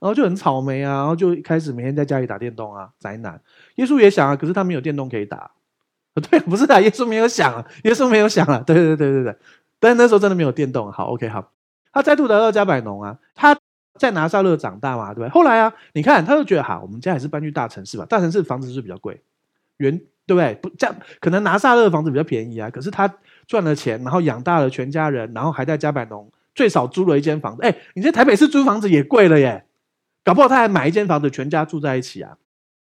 [0.00, 3.40] 然后就很草莓啊，然后就开始每天在家里打电动啊，宅男。
[3.76, 5.52] 耶稣也想啊，可是他没有电动可以打。
[6.30, 9.36] 对，不是的，耶稣没有想啊，耶稣没有想啊，对对对对对。
[9.80, 10.92] 但那时候真的没有电动。
[10.92, 11.50] 好，OK，好。
[11.92, 13.58] 他再度来到加百农啊，他
[13.98, 15.28] 在拿撒勒长大嘛，对不对？
[15.30, 19.20] 后来啊，你看他就觉得好，我们家还是搬去大城市吧，大城市房子是比较贵，
[19.78, 20.54] 原对不对？
[20.62, 22.70] 不，这样可能拿撒勒的房子比较便宜啊。
[22.70, 23.12] 可是他
[23.46, 27.62] 赚了钱，然后养大了全家人，然后还在加百农最少租了一间房子。
[27.62, 29.64] 哎，你在台北市租房子也贵了耶，
[30.24, 32.36] 搞不好他还买一间房子，全家住在一起啊。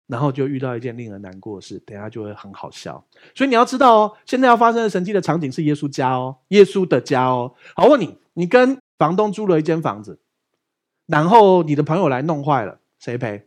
[0.08, 3.04] 然后就遇到一件令人难过的事，等下就会很好笑。
[3.36, 7.54] 所以你要知道哦，现在要发生的神迹的场景是耶稣家哦，耶稣的家哦。
[7.76, 10.20] 好，问你，你跟房东租了一间房子，
[11.06, 13.46] 然后你的朋友来弄坏了，谁赔？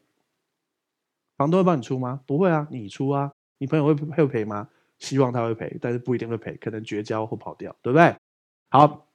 [1.36, 2.20] 房东会帮你出吗？
[2.26, 3.32] 不会啊，你出啊。
[3.56, 4.68] 你朋友会会赔吗？
[4.98, 8.14] 希望他会赔，但是不一定会赔，可能绝交或跑掉，对不对？
[8.68, 9.06] 好，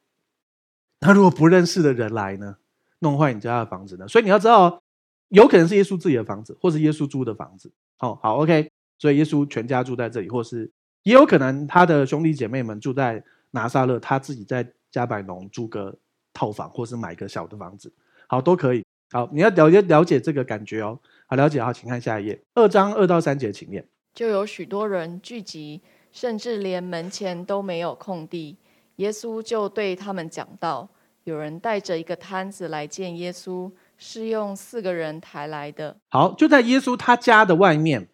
[1.00, 2.58] 那如果不认识的人来呢，
[3.00, 4.08] 弄坏你家的房子呢？
[4.08, 4.82] 所以你要知道。
[5.30, 7.72] 有可能是耶稣自己的房子，或是耶稣租的房子。
[7.98, 8.70] 好，好，OK。
[8.98, 10.72] 所以耶稣全家住在这里，或是
[11.04, 15.94] 也有可能他的兄弟姐妹们住在拿撒勒，他自己在加百农租个
[16.34, 17.92] 套房，或是买个小的房子，
[18.28, 18.86] 好，都可以。
[19.12, 20.98] 好，你要了解了解这个感觉哦。
[21.28, 21.62] 好，了解。
[21.62, 23.86] 好，请看下一页，二章二到三节，请念。
[24.14, 28.58] 就有许多人聚集，甚至连门前都没有空地。
[28.96, 30.88] 耶稣就对他们讲道：
[31.26, 33.70] 有人带着一个摊子来见耶稣。
[33.98, 35.98] 是用四个人抬来的。
[36.10, 38.10] 好，就在耶稣他家的外面，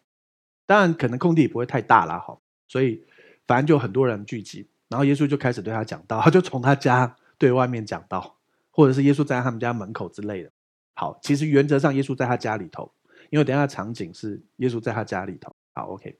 [0.65, 3.03] 当然可能空地也不会太大了，哈，所以
[3.47, 8.37] 反正就很多人聚集，然后耶稣就开始对他讲道，他就从他家对外面讲道，
[8.69, 10.51] 或者是耶稣站在他们家门口之类的。
[10.93, 12.91] 好，其实原则上耶稣在他家里头，
[13.29, 15.55] 因为等下场景是耶稣在他家里头。
[15.73, 16.17] 好，OK，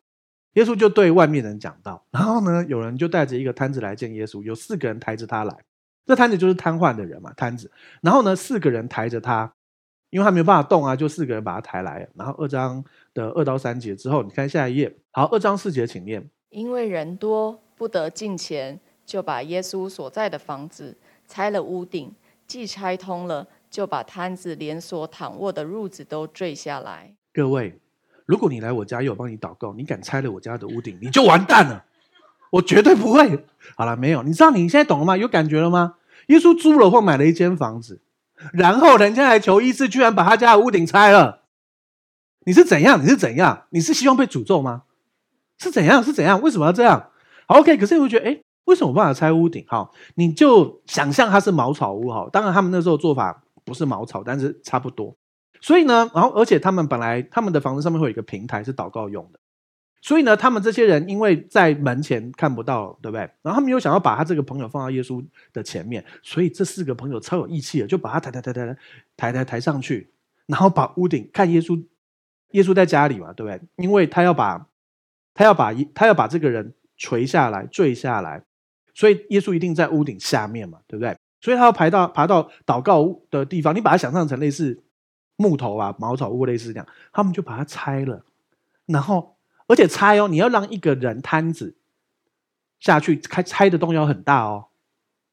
[0.54, 5.56] 耶稣就对外面人讲道，然后呢，有人就带着一个摊子来见耶稣，有四个人抬着他来。
[6.06, 7.72] 这摊子就是瘫痪的人嘛，瘫子。
[8.02, 9.54] 然后呢，四个人抬着他，
[10.10, 12.08] 因为他没有办法动啊，就四个人把他抬来。
[12.16, 12.84] 然后二章
[13.14, 14.94] 的二到三节之后，你看下一页。
[15.12, 16.30] 好，二章四节，请念。
[16.50, 22.14] 因为人多，不得进前，就把耶稣所在的房子拆了屋顶，
[22.46, 27.16] 既拆通了，就把瘫子连锁躺卧的褥子都坠下来。
[27.32, 27.80] 各位，
[28.26, 31.86] 如果你来我家，有帮你祷告，你敢拆了我家的屋顶，你就完蛋了。
[32.52, 33.46] 我绝对不会。
[33.76, 35.18] 好了，没有，你知道你现在懂了吗？
[35.18, 35.96] 有感觉了吗？
[36.28, 38.02] 耶稣租了或买了一间房子，
[38.54, 41.42] 然后人家来求医治，居然把他家的屋顶拆了。
[42.46, 43.04] 你是怎样？
[43.04, 43.64] 你是怎样？
[43.72, 44.84] 你是希望被诅咒吗？
[45.58, 46.04] 是怎样？
[46.04, 46.42] 是怎样？
[46.42, 47.10] 为什么要这样？
[47.48, 47.76] 好，OK。
[47.78, 49.66] 可是你会觉得，哎，为什么办法拆屋顶？
[49.68, 52.12] 好，你就想象它是茅草屋。
[52.12, 55.16] 好，当然他们那时候做法不是茅草，但是差不多。
[55.60, 59.40] 所以呢，然后而且他们本来他们的房子上面会有一个平台是祷告用的。
[60.04, 63.22] 所以呢，他们这些人因为在门前看不到，对不对？
[63.44, 68.76] 然后他们又想要把他这个朋友放到耶稣的前面，所以这四个朋友超有义气的，就把他抬抬抬抬
[69.16, 70.12] 抬抬抬上去，
[70.48, 71.86] 然后把屋顶看耶稣，
[72.54, 73.62] 耶稣在家里嘛，对不对？
[73.76, 74.68] 因为他要把
[75.36, 78.44] 他要把他要把这个人垂下来坠下来，
[78.96, 81.16] 所以耶稣一定在屋顶下面嘛，对不对？
[81.42, 84.84] 所以他要爬到爬到祷告的地方，你把它想象成类似
[85.36, 88.26] 木头啊、茅草屋类似这样，他们就把它拆了，
[88.88, 89.38] 然后。
[89.72, 91.76] 而且拆哦，你要让一个人摊子
[92.80, 94.68] 下去，开拆的洞要很大哦，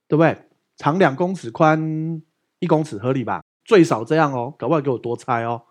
[0.07, 0.45] 对不对？
[0.77, 2.23] 长两公尺，宽
[2.61, 3.43] 一公尺，合理吧？
[3.65, 5.63] 最少这样哦，搞不好给我多拆哦。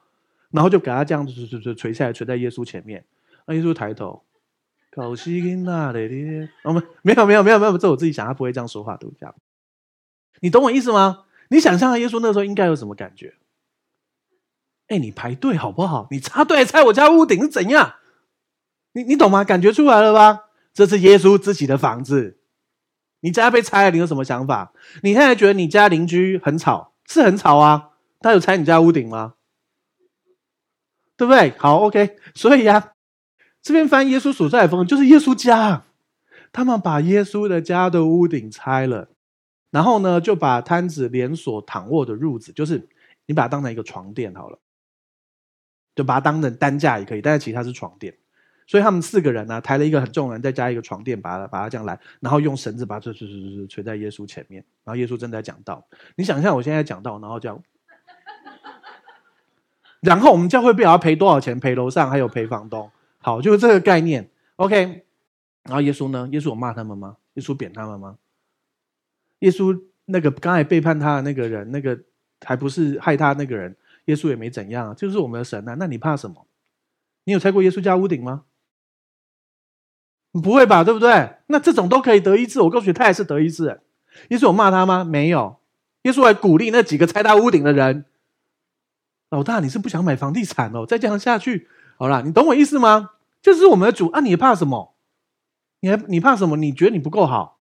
[0.49, 3.05] 然后就给他这样子垂垂垂下来，垂在耶稣前面。
[3.45, 4.23] 那耶稣抬头，
[4.91, 6.49] 搞西音那的咧。
[6.63, 9.29] 我们没有没有没有没有，这我自己想，他不会这样说话，对不对？
[10.41, 11.25] 你懂我意思吗？
[11.49, 13.35] 你想象耶稣那时候应该有什么感觉？
[14.87, 16.07] 哎，你排队好不好？
[16.11, 17.95] 你插队拆我家屋顶是怎样？
[18.97, 19.43] 你你懂吗？
[19.43, 20.45] 感觉出来了吧？
[20.73, 22.39] 这是耶稣自己的房子，
[23.19, 24.73] 你家被拆了，你有什么想法？
[25.03, 27.91] 你现在觉得你家邻居很吵，是很吵啊？
[28.19, 29.35] 他有拆你家屋顶吗？
[31.15, 31.53] 对不对？
[31.59, 32.17] 好，OK。
[32.33, 32.93] 所以呀、啊，
[33.61, 35.83] 这边翻耶稣所在的房子，就是耶稣家。
[36.51, 39.09] 他们把耶稣的家的屋顶拆了，
[39.69, 42.89] 然后呢，就把摊子连锁躺卧的褥子，就是
[43.27, 44.57] 你把它当成一个床垫好了，
[45.93, 48.17] 就把它当成担架也可以，但是其实它是床垫。
[48.67, 55.87] 所以他们四个人呢、抬了一个很重的人，再加一个床垫，把他把他这样来，然后用绳子把它垂垂垂垂垂在耶稣前面，然后耶稣正在讲道。
[56.15, 57.63] 你想象我现在讲道，然后这样，
[60.01, 61.59] 然后我们教会不晓得赔多少钱？
[61.59, 62.91] 赔楼上还有赔房东。
[63.19, 64.29] 好，就是这个概念。
[64.57, 65.05] OK。
[65.63, 66.29] 然后耶稣呢？
[66.31, 67.17] 耶稣有骂他们吗？
[67.33, 68.17] 耶稣贬他们吗？
[69.39, 71.99] 耶稣那个刚才背叛他的那个人，那个
[72.41, 73.75] 还不是害他那个人，
[74.05, 75.75] 耶稣也没怎样啊，就是我们的神啊。
[75.77, 76.47] 那你怕什么？
[77.25, 78.45] 你有拆过耶稣家屋顶吗？
[80.31, 81.37] 不会吧，对不对？
[81.47, 82.61] 那这种都可以得医治。
[82.61, 83.81] 我告诉你，他也是得医治。
[84.29, 85.03] 耶稣有骂他吗？
[85.03, 85.57] 没有。
[86.03, 88.05] 耶稣还鼓励那几个拆他屋顶的人
[89.29, 90.85] ：“老大，你是不想买房地产哦？
[90.85, 93.11] 再这样下去，好啦，你懂我意思吗？
[93.41, 94.95] 这是我们的主啊，你怕什么？
[95.81, 96.55] 你还你怕什么？
[96.57, 97.59] 你觉得你不够好？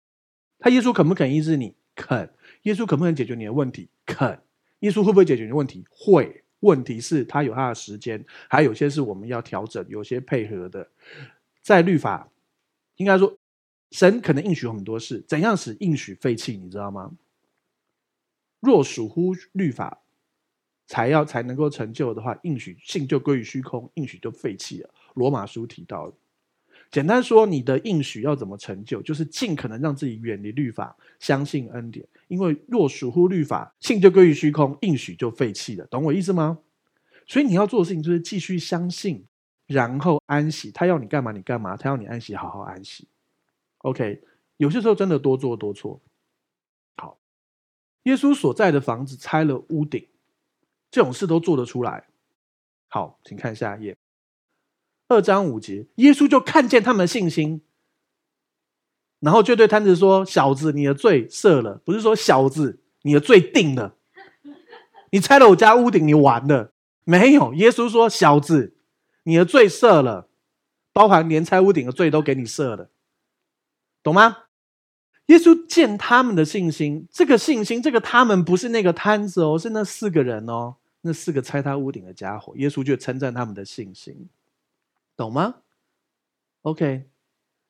[0.59, 1.75] 他耶稣肯不肯医治你？
[1.94, 2.31] 肯。
[2.62, 3.88] 耶稣肯不肯解决你的问题？
[4.07, 4.40] 肯。
[4.81, 5.85] 耶稣会不会解决你的问题？
[5.90, 6.44] 会。
[6.61, 10.88] 问题是，他有他的时间，还有些是我们要调整，有些配合的。
[11.61, 12.29] 在律法，
[13.03, 13.37] 应该说，
[13.91, 16.57] 神可能应许很多事，怎样使应许废弃？
[16.57, 17.11] 你知道吗？
[18.61, 20.03] 若属乎律法，
[20.87, 24.91] 才要才能够成就的话，应许信就归于虚空，应许就废弃了。
[25.15, 26.17] 罗马书提到的。
[26.93, 29.03] 简单说，你的应许要怎么成就？
[29.03, 32.07] 就是尽可能让自己远离律法，相信恩典。
[32.29, 35.85] 因为若属乎律法，信就归于虚空，应许就废弃了。
[35.87, 36.61] 懂我意思吗？
[37.27, 39.25] 所以你要做的事情就是继续相信，
[39.73, 40.71] 然后安息。
[40.71, 43.09] 他要你干嘛，你干嘛；他要你安息，好好安息。
[43.79, 44.23] OK，
[44.59, 46.01] 有些时候真的多做多错。
[46.97, 47.19] 好，
[48.05, 50.07] 耶稣所在的房子拆了屋顶，
[50.91, 52.05] 这种事都做得出来。
[52.89, 53.97] 好，请看下一页。
[55.09, 57.61] 二章五节，耶稣就看见他们的信心，
[59.21, 63.97] 然后就对摊子说：“小子，你的罪赦了。”不是说小子，你的罪定了。
[65.11, 66.73] 你拆了我家屋顶，你完了。
[67.05, 68.75] 没有，耶稣说：“小子，
[69.25, 70.29] 你的罪赦了，
[70.93, 72.91] 包含连拆屋顶的罪都给你赦了，
[74.03, 74.45] 懂吗？”
[75.27, 82.53] 耶稣见他们的信心，这个信心，这个他们不是那个摊子哦，是那四个人哦，那四个拆他屋顶的家伙。
[82.57, 84.29] 耶稣就称赞他们的信心。
[85.17, 85.55] 懂吗
[86.63, 87.09] ？OK，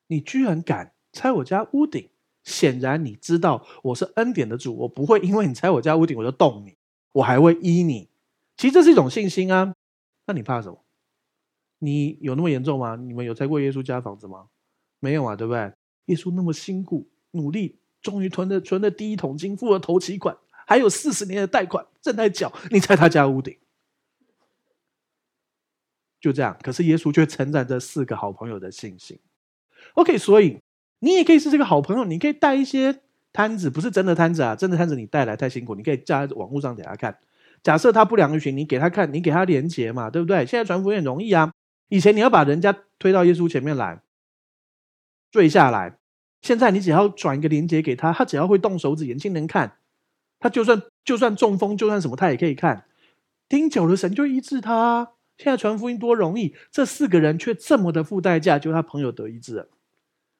[0.07, 2.09] 你居然敢拆我家屋顶，
[2.43, 6.75] 显然你知道我是恩典的主，我不会因为你拆我家屋顶我就动你，
[7.13, 8.09] 我还会依你。
[8.57, 9.75] 其实这是一种信心啊，
[10.25, 10.82] 那你怕什么？
[11.83, 12.95] 你有那么严重吗？
[12.95, 14.45] 你们有拆过耶稣家房子吗？
[14.99, 15.71] 没有啊，对不对？
[16.05, 23.57] 耶稣那么辛苦努力，终于存了存了第一桶金，付了头期款，还有四十年的贷款正在缴，你拆他家屋顶。
[26.21, 29.19] 就这样，可是耶稣却承载着四个好朋友的信心。
[29.95, 30.57] OK，所以
[30.99, 33.01] 你也可以是这个好朋友，你可以带一些
[33.33, 37.19] 摊子，不是真的摊子啊，真的摊子你带来太辛苦，你可以加网络上给他看。
[37.61, 40.45] 假设他不良于行，你给他看，你给他连接嘛，对不对？
[40.45, 41.51] 现在传福音很容易啊，
[41.93, 44.01] 以前你要把人家推到耶稣前面来，
[45.29, 45.99] 坠下来，
[46.41, 49.77] 现在你只要转一个连结给他，他只要会动手指，眼睛能看，
[50.39, 52.87] 他就算就算中风，就算什么，他也可以看。
[53.47, 55.11] 盯久了，神就医治他。
[55.37, 59.69] 现在传福音多容易，这四个人却这么的付代价，就他朋友得医治了，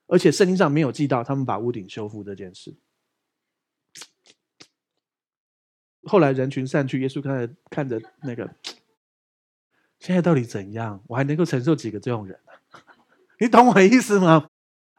[0.08, 2.74] 而且圣经上没有记到他们把屋顶修复这件事。
[6.06, 8.50] 后来人群散去，耶稣看着看着那个，
[10.04, 11.02] 现在到底怎样？
[11.08, 12.52] 我还能够承受几个这种人啊？
[13.40, 14.46] 你懂我意思吗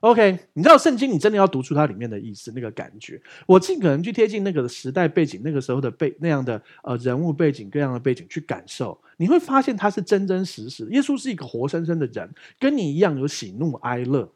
[0.00, 3.20] ？OK，你知道圣经，你真的要读出它里面的意思，那个感觉。
[3.46, 10.88] 我尽可能去贴近那个时代背景，那个时候的背那样的呃人物背景，各样的背景去感受，你会发现他是真真实实。
[10.88, 14.32] 耶稣是一个活生生的人，跟你一样有喜怒哀乐。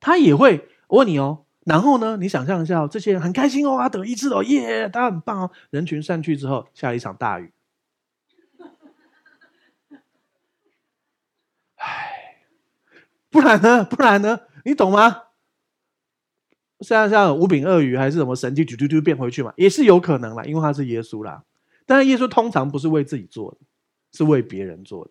[0.00, 5.50] 他也会，我问你哦，然后呢，你想象一下哦，这些人很开心哦，他得医治哦，耶，他很棒哦。
[5.70, 7.52] 人群散去之后，下了一场大雨。
[13.36, 13.84] 不然呢？
[13.84, 14.40] 不然呢？
[14.64, 15.24] 你懂吗？
[16.80, 21.42] 像像五饼二鱼还是什么神迹，嘟嘟嘟变回去嘛，也是有可能啦，因为他是耶稣啦。
[21.84, 23.58] 但是耶稣通常不是为自己做的，
[24.10, 25.10] 是为别人做的。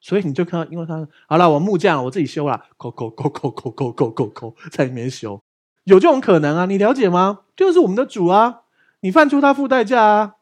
[0.00, 5.42] 所以你就看到，因为他好了，我木匠，我自己修了，抠抠抠抠抠抠抠抠抠，在里面修，
[5.84, 6.64] 有这种可能啊？
[6.64, 7.40] 你了解吗？
[7.54, 8.62] 就是我们的主啊，
[9.00, 10.36] 你犯错他付代价啊，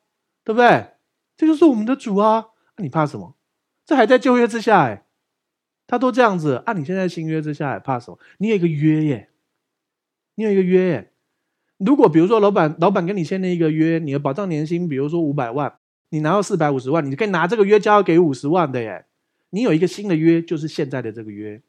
[0.45, 0.93] 对不对？
[1.37, 3.35] 这就是我们的主啊，你怕什么？
[3.85, 5.05] 这还在旧约之下哎、
[5.89, 8.19] 他都这样子，啊，你现在新约之下还怕什么？
[8.37, 9.31] 你有一个约耶，
[10.37, 11.13] 你有一个约耶。
[11.79, 15.79] 如果比如说老板，老板跟你签了一个约，你的保障年薪，比如说五百万，
[16.11, 19.07] 你拿到四百五十万，你可以拿这个约交给五十万的耶。
[19.51, 21.63] 你有一个新的约，就是现在的这个约，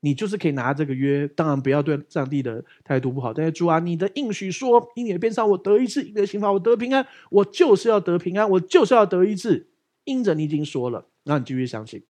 [0.00, 1.26] 你就是可以拿这个约。
[1.26, 9.70] 当然不要对上帝的态度不好，但是主啊，你的应许说，因你的鞭伤我得医治，因你的刑罚我得平安，我就是要得平安，我就是要得医治。
[10.04, 12.04] 因着你已经说了，那你继续相信。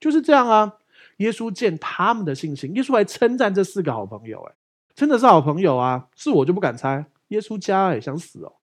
[0.00, 0.78] 就是这样啊！
[1.20, 4.54] 耶稣见他们的信心，耶稣还称赞这四个好朋友，哎，
[4.94, 6.08] 真的是好朋友啊！
[6.16, 8.54] 是我就不敢猜耶稣家，哎，想死哦！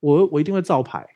[0.00, 1.06] 我我一定会照排，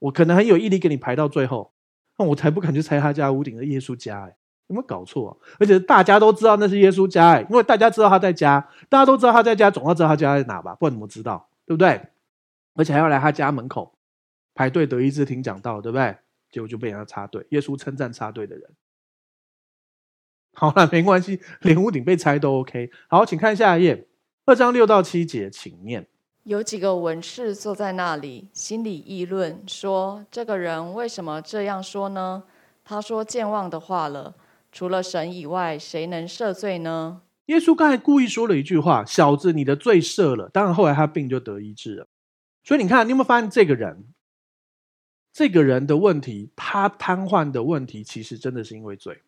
[0.00, 1.72] 我可能很有毅力给你排到最后，
[2.18, 5.40] 那我才不敢去猜他家屋顶的耶稣家，哎，有没有搞错？
[5.60, 10.74] 而且大家都知道那是耶稣家，哎，因为大家知道他在家，大家都知道他在家，总要知道他家在哪吧？
[10.74, 11.48] 不然怎么知道？
[11.64, 12.00] 对不对？
[12.74, 13.94] 而且还要来他家门口
[14.52, 16.16] 排队得医治听讲道，对不对？
[16.50, 18.68] 结果就被人家插队，耶稣称赞插队的人。
[20.52, 22.90] 好了，没关系，连屋顶被拆都 OK。
[23.08, 24.06] 好，请看下一页，
[24.44, 26.06] 二章六到七节，请念。
[26.44, 32.44] 有几个文士坐在那里，心里议论说：“这个人为什么这样说呢？
[32.84, 34.34] 他说健忘的话了。
[34.72, 42.06] 除了神以外，谁能赦罪呢？”耶稣刚才故意说了一句话：“小子，你的罪赦了。”当然，后来他病就得医治了。
[42.64, 44.04] 所以你看，你有没有发现这个人？
[45.32, 49.20] 这个人的问题，他瘫痪的问题，其实真的是因为罪。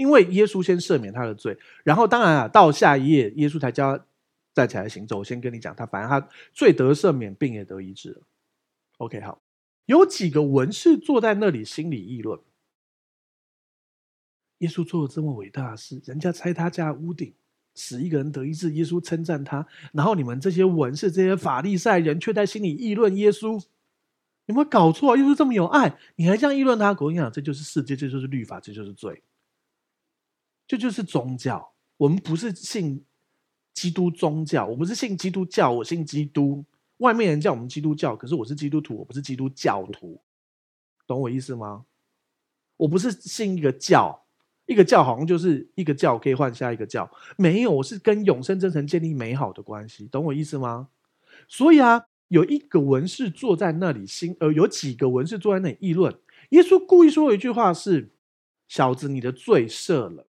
[0.00, 4.04] 因为耶稣先赦免他的罪，然后当然啊，到下一页，耶稣才叫他
[4.54, 5.18] 站起来行走。
[5.18, 8.22] 我先跟你讲，他反正他罪得赦免，病也得医治了。
[8.96, 9.42] OK，好，
[9.84, 12.40] 有几个文士坐在那里，心里议论：
[14.60, 17.34] 耶稣做了这么伟大的事，人家拆他家屋顶，
[17.74, 23.62] 死一个人得医治，耶稣称赞他，然后你们这些文士、这些法利赛人却在心里议论耶稣。
[24.46, 25.14] 有没有搞错？
[25.18, 26.88] 耶稣这么有爱，你还这样议论他？
[26.88, 29.22] 我跟你讲，这就是世界，这就是律法，这就是罪，
[30.70, 31.72] 这就是宗教。
[31.96, 33.04] 我们不是信
[33.74, 36.64] 基督宗教，我不是信基督教，我信基督。
[36.98, 40.20] 外面人叫我们基督教，可是我是基督徒，我不是基督教徒，
[41.08, 41.86] 懂我意思吗？
[42.76, 44.22] 我不是信一个教，
[44.66, 50.86] 一个教好像就是一个教可以换下一个教，没有，我是跟永生真神建立美好的关系，懂我意思吗？
[51.48, 52.06] 所以啊。
[52.28, 56.16] 有一个文士坐在那里，心呃，有几个文士坐在那里议论。
[56.50, 58.12] 耶稣故意说一句话是
[58.70, 60.28] ：“小子，你的罪赦了。”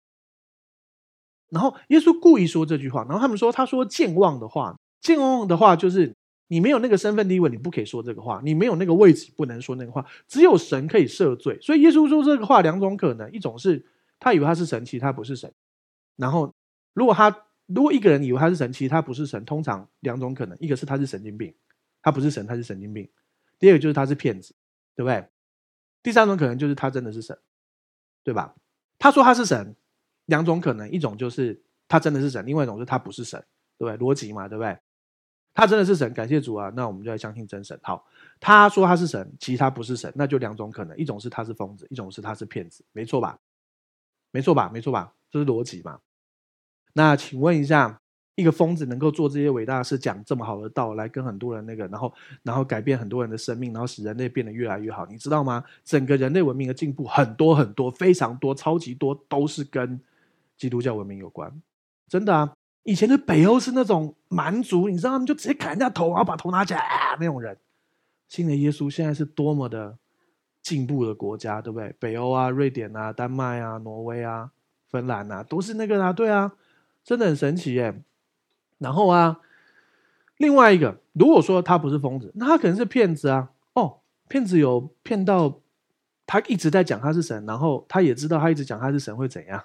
[1.51, 6.14] 然后耶稣故意说这句话，然后他们说他说健忘的话，健忘的话就是
[6.49, 10.05] 你没有那个身份地位，你不可以说这个话；你没有那个位置，不能说那个话。
[10.26, 13.84] 只有神可以赦罪，所以耶稣说这个话两种可能：一种是
[14.18, 15.51] 他以为他是神，其实他不是神；
[16.16, 16.53] 然后
[16.94, 21.55] 如果他如果一个人以为他是神，其实他不是神，通常两种可能：一个是他是神经病。
[22.01, 23.09] 他不是神，他是神经病。
[23.59, 24.55] 第二个就是他是骗子，
[24.94, 25.26] 对不对？
[26.01, 27.36] 第三种可能就是他真的是神，
[28.22, 28.55] 对吧？
[29.01, 29.74] 他说他是神，
[30.29, 33.39] 两种可能，一种就是他真的是神，另外一种是他不是神，
[33.76, 34.07] 对不对？
[34.07, 34.79] 逻辑嘛，对不对？
[35.53, 37.79] 他真的是神，感谢主啊，那我们就要相信真神。
[37.83, 38.07] 好，
[38.41, 43.39] 他说他是神，其实他不是神，那就两种可能，一种是他是疯子，一种是他是骗子，没错吧？
[44.31, 44.70] 没错吧？
[44.72, 45.12] 没错吧？
[45.31, 45.99] 这是逻辑嘛？
[46.93, 48.01] 那请问一下。
[48.39, 52.14] 一个疯子能够做这些伟大的事，讲这么好的道，来跟很多人那个，然后
[52.45, 55.64] 然后改变很多人的生命，然后使人类变得越来越好，你知道吗？
[55.83, 60.01] 整个人类文明的进步很多很多，非常多，超级多，都是跟
[60.59, 61.63] 基督教文明有关。
[62.09, 62.53] 真的啊，
[62.83, 67.57] 以前的北欧是那种蛮族，你知道他们就直接砍人家头，然后把头拿起来啊那种人。
[68.29, 69.97] 信了耶稣，现在是多么的
[70.61, 71.95] 进步的国家，对不对？
[71.99, 74.51] 北欧啊，瑞典啊，丹麦啊，挪威啊，
[74.91, 76.53] 芬兰啊，都是那个啊，对啊，
[77.03, 78.03] 真的很神奇耶。
[78.77, 79.41] 然后啊，
[80.37, 83.51] 另外一个，如果说他不是疯子，那他可能是骗子啊。
[83.73, 85.61] 哦，骗子有骗到
[86.27, 89.65] 他一直在讲他是神，然后他也知道他一直讲他是神会怎样，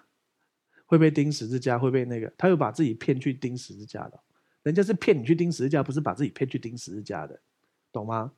[0.94, 4.20] 会被钉十字架，会被那个，他又把自己骗去钉十字架的。
[4.62, 7.40] 人家是骗你去钉十字架，不是把自己骗去钉十字架的，
[7.92, 8.32] 懂吗？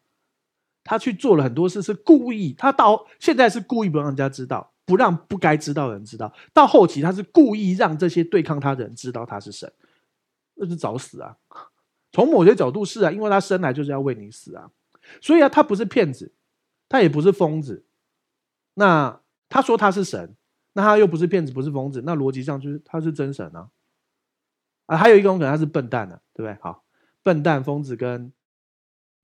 [0.86, 2.54] 他去做了很多事，是故意。
[2.58, 6.34] 他到现在是故意不让人家知道，不让不该知道的人知道。
[6.54, 9.70] 到后期，他是故意让这些对抗他的人知道他是神。
[10.54, 11.36] 那是找死啊！
[12.14, 14.72] 从某些角度是啊，因为他生来就是要为你死啊，
[15.20, 16.32] 所以啊，他不是骗子，
[16.88, 17.84] 他也不是疯子。
[18.76, 20.34] 那他说他是神，
[20.78, 23.70] 那他又不是骗子，不是疯子，那逻辑上就是他是真神啊。
[24.88, 26.62] 啊，还有一种可能他是笨蛋呢、啊，对不对？
[26.62, 26.84] 好，
[27.24, 28.34] 笨蛋、疯子跟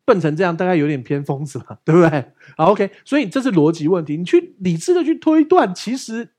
[0.05, 2.31] 笨成这样，大概有点偏疯子嘛，对不对？
[2.55, 4.15] 好，OK，所以这是逻辑问题。
[4.15, 6.33] 你去理智的去推断，其实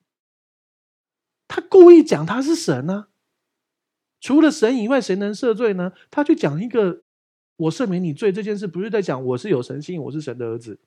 [1.46, 3.08] 他故意讲他是神呢、啊。
[4.18, 5.92] 除了神以外，谁能赦罪呢？
[6.10, 7.02] 他去讲一个
[7.56, 10.80] “我赦免你罪”这件事，不是在讲我是有神性，我是神的儿子。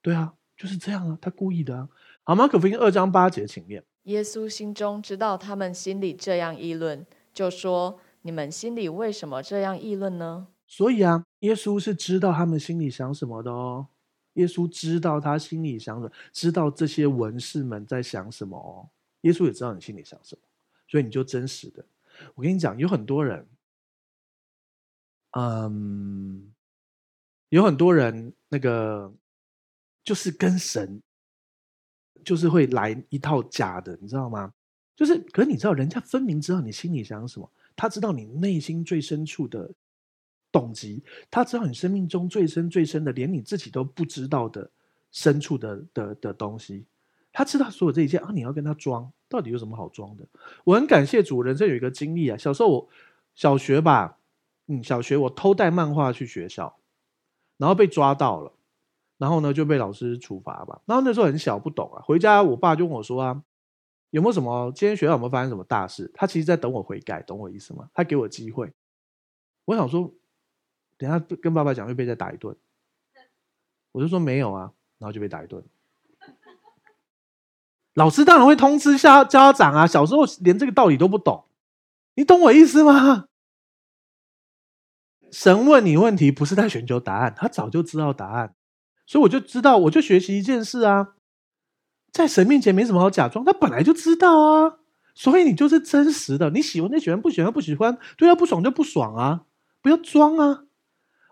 [0.00, 1.88] 对啊，就是这样啊，他故意的啊。
[2.28, 3.84] 好，马可福音二章八节，请念。
[4.02, 13.86] 耶稣心中知道他们心里这样议论，就说：“你们心里为什么这样议论呢？”所以啊，耶稣是知道他们心里想什么的哦。
[14.32, 18.90] 耶稣知道他心里想什么，知道这些文士们在想什么哦。
[19.20, 20.42] 耶稣也知道你心里想什么，
[20.88, 21.86] 所以你就真实的。
[22.34, 23.46] 我跟你讲，有很多人，
[25.30, 26.52] 嗯，
[27.50, 29.14] 有很多人，那个
[30.02, 31.00] 就是跟神，
[32.26, 34.52] 就是会来一套假的，你知道吗？
[34.96, 39.70] 就是，可是你知道，人家分明知道你心里想什么，他知道你内心最深处的
[40.50, 44.68] 动机，他知道你生命中最深最深的，连你自己都不知道的
[45.12, 46.84] 深处的的的东西。
[47.32, 48.30] 他知道所有这一切啊！
[48.32, 50.26] 你要跟他装，到底有什么好装的？
[50.64, 52.36] 我很感谢主，人生有一个经历啊。
[52.36, 52.88] 小时候我
[53.34, 54.18] 小学吧，
[54.66, 56.76] 嗯，小学我偷带漫画去学校，
[57.58, 58.50] 然后被抓到了，
[59.18, 60.80] 然后呢就被老师处罚吧。
[60.86, 63.42] 然后那时候很小不懂啊，回家我爸就问我说啊，
[64.10, 66.10] 有没有什么今天学校有没有发生什么大事？
[66.14, 67.88] 他其实在等我悔改，懂我意思吗？
[67.94, 68.72] 他给我机会。
[69.64, 70.12] 我想说，
[70.96, 72.56] 等下跟爸爸讲会被再打一顿。
[73.92, 75.64] 我就说没有啊，然后就被打一顿。
[77.94, 81.44] 老师当然会通知家家长啊，小时候连这个道理都不懂，
[82.14, 83.28] 你懂我意思吗？
[85.32, 88.54] 神问你问题不是在寻求答案，他早就知道答案，
[89.06, 91.14] 所以我就知道，我就学习一件事啊，
[92.10, 94.78] 在神面前没什么好假装，他本来就知道啊，
[95.14, 99.42] 所以你就是真实的，你喜欢就喜欢，不喜欢不喜欢，对他不爽就不爽啊，
[99.80, 100.64] 不要装啊。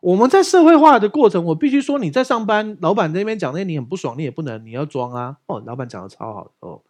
[0.00, 5.38] 我们在社会化的过程，我必须说，你在上班，老板那边讲那些你很不爽，你也不能，你要装啊。
[5.46, 6.82] 哦，老板讲的超好哦。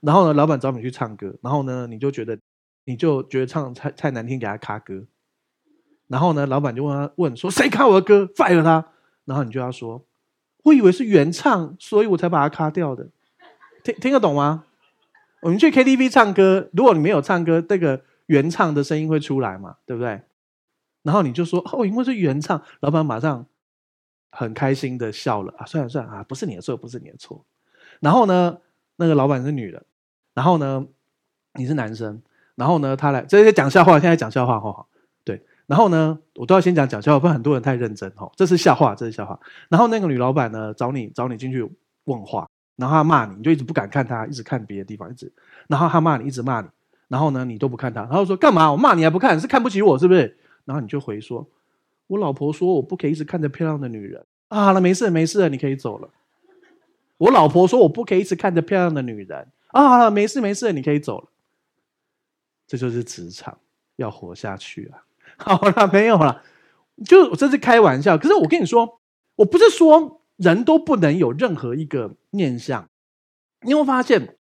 [0.00, 2.38] 然后呢，老板找你去唱歌，然后呢，你就觉得，
[2.84, 5.04] 你就觉得唱太太难听，给他卡歌。
[6.08, 8.86] 然后呢，老板就问他问说，谁卡我的歌，fire 他。
[9.30, 10.04] 然后你就要说，
[10.64, 13.06] 我以为是原唱，所以我才把它卡掉的。
[13.84, 14.64] 听听得懂吗？
[15.40, 19.76] 我们去 KTV 唱歌，如果你没有唱歌，那个原唱的声音会出来嘛？
[19.86, 20.22] 对不对？
[21.04, 23.46] 然后你就说哦，因为是原唱，老板马上
[24.32, 27.46] 很开心的笑了啊，算了算了啊，不是你的错，不是你的错。
[28.00, 28.58] 然后呢，
[28.96, 29.84] 那个老板是女的，
[30.34, 30.84] 然后呢，
[31.54, 32.20] 你是男生，
[32.56, 34.99] 然后呢，他来这些讲笑话，现在讲笑话哈，对。
[35.70, 39.38] 然后呢，我都要先讲讲笑话，不然很多人太认真哈，这是笑话，这是笑话。
[39.68, 41.62] 然后那个女老板呢，找你找你进去
[42.06, 45.32] 问话，然后她骂你，你就一直不敢看她，一直看别的地方，一直。
[45.68, 46.66] 然后她骂你，一直骂你，
[47.06, 48.72] 然后呢，你都不看她，然后说干嘛？
[48.72, 49.38] 我骂你还不看？
[49.38, 50.36] 是看不起我是不是？
[50.64, 51.46] 然后你就回说
[52.08, 56.10] ：“我老婆说我不可以一直看着漂亮的女人啊，好了，没事没事，你可以走了。”
[57.18, 61.28] 我老婆说我不可以一直看着漂亮的女人啊，好了，没事没事，你可以走了。
[62.66, 63.56] 这就是职场
[63.94, 65.04] 要活下去啊！
[65.44, 66.42] 好了，没有了，
[67.04, 68.18] 就我这是开玩笑。
[68.18, 69.00] 可是我跟你说，
[69.36, 72.88] 我不是说人都不能有任何一个念想。
[73.62, 74.36] 你会发现，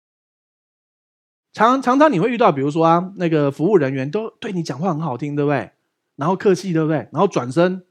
[1.51, 5.71] 常常常你会遇到，比如说啊，那个服务人员都对你讲话很好听，对不对？
[6.15, 7.07] 然后客气，对不对？
[7.11, 7.85] 然后转身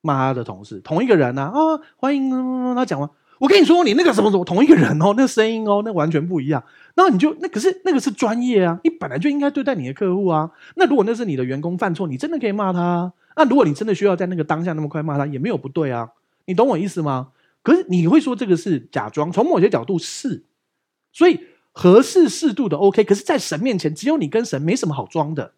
[0.00, 2.30] 骂他的同事，同一个人呢啊，啊，欢迎
[2.74, 3.10] 他讲完。
[3.44, 6.64] 我跟你说，你那个什么什么，同一个人哦， 那声音哦，那完全不一样。
[6.94, 10.50] 那你就那可是那个是专业啊，你本来就应该对待你的客户啊。
[10.76, 13.12] 那如果那是你的员工犯错，你真的可以骂他啊。
[13.36, 16.08] 那如果你真的需要在那个当下那么快骂他，也没有不对啊。
[16.46, 17.32] 你懂我意思吗？
[17.62, 20.44] 可是你会说这个是假装，从某些角度是，
[21.12, 21.38] 所以
[21.72, 23.04] 合适适度的 OK。
[23.04, 25.52] 可是，在神面前，只有你跟神没什么好装的。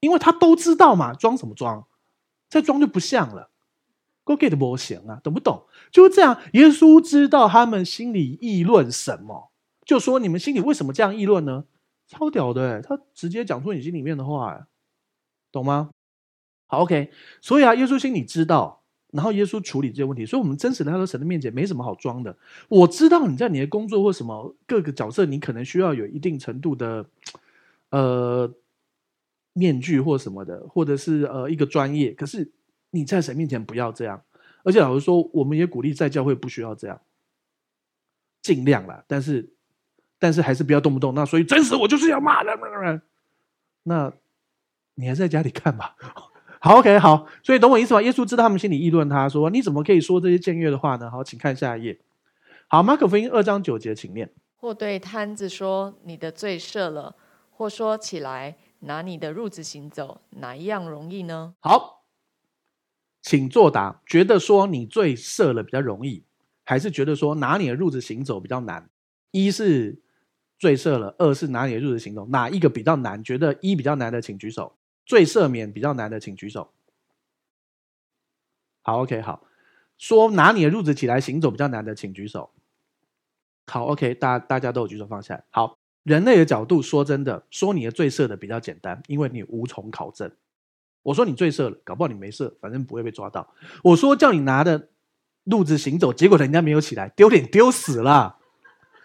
[0.00, 1.84] 因为他都知道嘛，装什么装？
[2.48, 3.50] 再装就不像了。
[4.28, 5.64] Go get 不行啊，懂不懂？
[5.90, 6.38] 就是这样。
[6.52, 9.50] 耶稣知道他们心里议论什么，
[9.86, 11.64] 就说你们心里为什么这样议论呢？
[12.06, 14.66] 超屌的，他直接讲出你心里面的话，
[15.50, 15.88] 懂吗？
[16.66, 17.10] 好，OK。
[17.40, 20.26] 所以啊，耶稣心里知道，然后耶稣处理这些问题。
[20.26, 22.36] 所以，我们真实的来到神的面前，没什么好装的。
[22.68, 27.06] 我知道你在你的工作或什么各个角色，你可能需要有一定程度的，
[27.88, 28.52] 呃。
[29.54, 32.48] 面具或什么的，或者是呃一个专业，可是
[32.90, 34.22] 你在神面前不要这样。
[34.64, 37.00] 而且老实说，我们也鼓励在教会不需要这样，
[38.42, 39.04] 尽量啦。
[39.06, 39.52] 但是
[40.18, 41.14] 但是还是不要动不动。
[41.14, 43.02] 那所以真实我就是要骂人。
[43.84, 44.12] 那
[44.94, 45.96] 你还是在家里看吧。
[46.60, 47.26] 好，OK，好。
[47.42, 48.02] 所以懂我意思吗？
[48.02, 52.00] 耶稣知道他们心里议论，他说：“你怎么可以说这些僭越的话呢？”好，请看下一页。
[52.66, 54.30] 好，马可福音二章九节，请念。
[54.56, 57.14] 或对摊子说：“你的罪赦了。”
[57.50, 61.52] 或说：“起来。”拿你的褥子行走，哪一样容易呢？
[61.58, 61.97] 好，
[63.28, 64.00] 请作答。
[64.06, 66.24] 觉得说你罪赦了比较容易，
[66.64, 68.88] 还是觉得说拿你的褥子行走比较难？
[69.32, 70.00] 一是
[70.58, 73.22] 罪赦了，二是拿你的褥子行走，哪一个比较难？
[73.22, 74.78] 觉得一比较难的，请举手。
[75.04, 76.72] 罪赦免比较难的，请举手。
[78.80, 79.44] 好，OK，好。
[79.98, 82.48] 说拿你的褥子起来行走比较难的，请举手。
[83.66, 85.44] 好，OK，大大家都有举手放下来。
[85.50, 85.76] 好。
[86.02, 90.32] 人类的角度，说真的，说你的罪赦的比较简单，因为你无从考证。
[91.08, 93.54] 我说你罪赦了，搞不好你没赦，反正不会被抓到。
[93.82, 94.88] 我说叫你拿着
[95.46, 98.36] 褥子行走，结果人家没有起来，丢脸丢死了。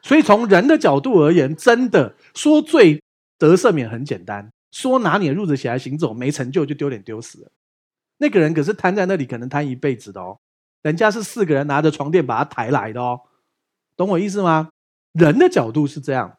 [0.02, 3.02] 所以从人的角度而言，真的说罪
[3.38, 7.52] 得赦免很简单，说拿你的褥子起来行走没成就就丢脸丢死了。
[8.18, 10.38] 那个人可是瘫在那里，可能瘫一辈子的哦。
[10.82, 13.22] 人家是四个人拿着床垫把他抬来的哦，
[13.96, 14.72] 懂我意思吗？
[15.14, 16.38] 人的角度是这样。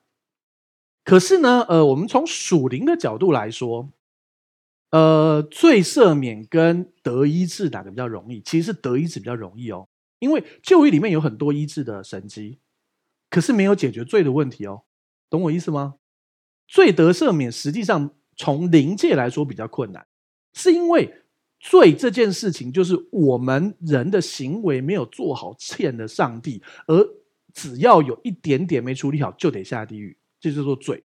[1.05, 3.89] 可是呢，呃，我们从属灵的角度来说，
[4.95, 8.41] 呃，罪赦免跟得医治哪个比较容易？
[8.41, 9.89] 其实是得医治比较容易哦，
[10.21, 12.61] 因为旧约里面有很多医治的神迹，
[13.29, 14.83] 可是没有解决罪的问题哦，
[15.29, 15.97] 懂我意思吗？
[16.69, 20.07] 罪得赦免实际上从灵界来说比较困难，
[20.53, 21.13] 是因为
[21.59, 27.05] 罪这件事情就是我们人的行为没有做好，欠了上帝，而
[27.53, 30.17] 只要有一点点没处理好，就得下地狱。
[30.39, 31.03] 这就叫做罪，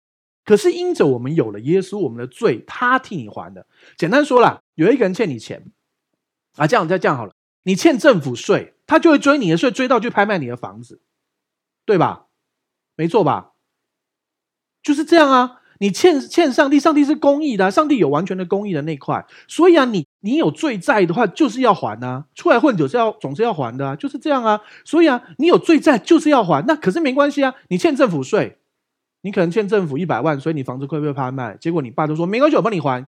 [0.45, 3.67] 可是因着我们有了耶稣，我们的罪他替你还的。
[3.97, 5.65] 简单说啦，有一个人欠你钱
[6.57, 7.33] 啊，这样再这样好了，
[7.63, 11.01] 你欠政府税，他就会追你的税，追到去拍卖你的房子，
[11.85, 12.27] 对吧？
[12.97, 13.53] 没错吧？
[14.83, 15.59] 就是这样啊。
[15.79, 22.27] 你欠欠上帝，上帝是公义的，上帝有完全的公义的那块，所以啊，你你有罪债的话，就是要还啊。
[22.37, 24.61] 出来混总是要总是要还的，就是这样啊。
[24.85, 27.53] 所以啊，你有罪债就是要还，那可是没关系啊。
[27.67, 28.61] 你欠政府税，
[29.23, 33.05] 你可能欠政府一百万，所以你房子会被拍卖，结果你爸就说没关系，我帮你还，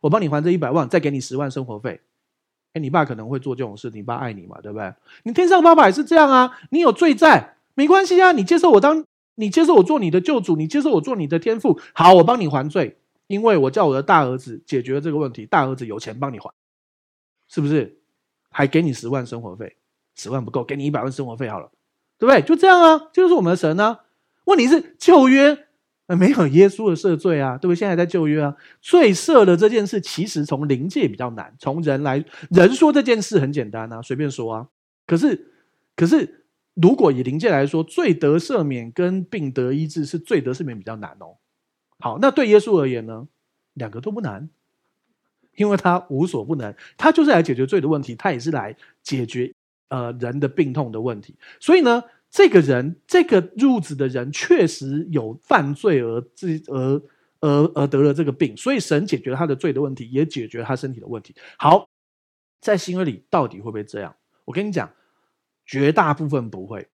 [0.00, 2.00] 我帮你还这一百万，再给你十万生活费。
[2.74, 4.94] 哎，你爸可能会做这种事，你爸爱你嘛，对不对？
[5.24, 6.58] 你天上爸爸也是这样啊。
[6.70, 9.04] 你有罪债没关系啊，你接受我当。
[9.36, 12.96] 你接受我做你的救主，你接受我做你的天父，好，我帮你还罪，
[13.26, 16.48] 因为我叫我的大儿子解决了这个问题，大儿子有钱帮你还，
[17.48, 17.98] 是不是？
[18.48, 19.76] 还给你十万生活费，
[20.14, 21.68] 十万不够，给你一百万生活费好了，
[22.16, 22.42] 对不对？
[22.42, 24.03] 就这样啊，这就是我们的神啊。
[24.44, 25.66] 问题是旧约
[26.06, 27.76] 没有耶稣的赦罪啊，对不对？
[27.76, 34.68] 现在在旧约啊，罪赦的这件事其实从灵界比较难，从人来人说这件事很简单啊，随便说啊。
[35.06, 35.52] 可是，
[35.96, 36.40] 可是。
[36.76, 41.36] 如果以灵界来说，罪得赦免跟病得医治是罪得赦免比较难哦。
[42.00, 43.28] 好，那对耶稣而言呢？
[43.74, 44.50] 两个都不难，
[45.54, 48.74] 因为他无所不能，他就是来解决罪的问题，他也是来
[49.04, 49.54] 解决
[49.86, 51.36] 呃人的病痛的问题。
[51.60, 52.02] 所以呢，
[52.34, 57.00] 这个人这个入子的人确实有犯罪而自而
[57.38, 61.32] 而而得了这个病，所以神解决了他的罪的问题，也解决了他身体的问题。
[61.56, 61.88] 好，
[62.60, 64.16] 在新约里到底会不会这样？
[64.46, 64.92] 我跟你讲。
[65.66, 66.90] 绝大部分不会，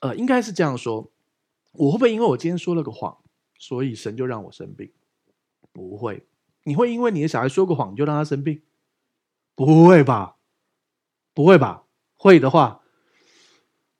[0.00, 1.12] 呃，应该是这样说。
[1.72, 3.18] 我会不会因为我今天说了个谎，
[3.58, 4.90] 所以神就让我生病？
[5.70, 6.24] 不会。
[6.62, 8.62] 你会因为你的小孩说个谎，就让他生病？
[9.54, 10.36] 不会吧？
[11.34, 11.84] 不会吧？
[12.16, 12.79] 会的话，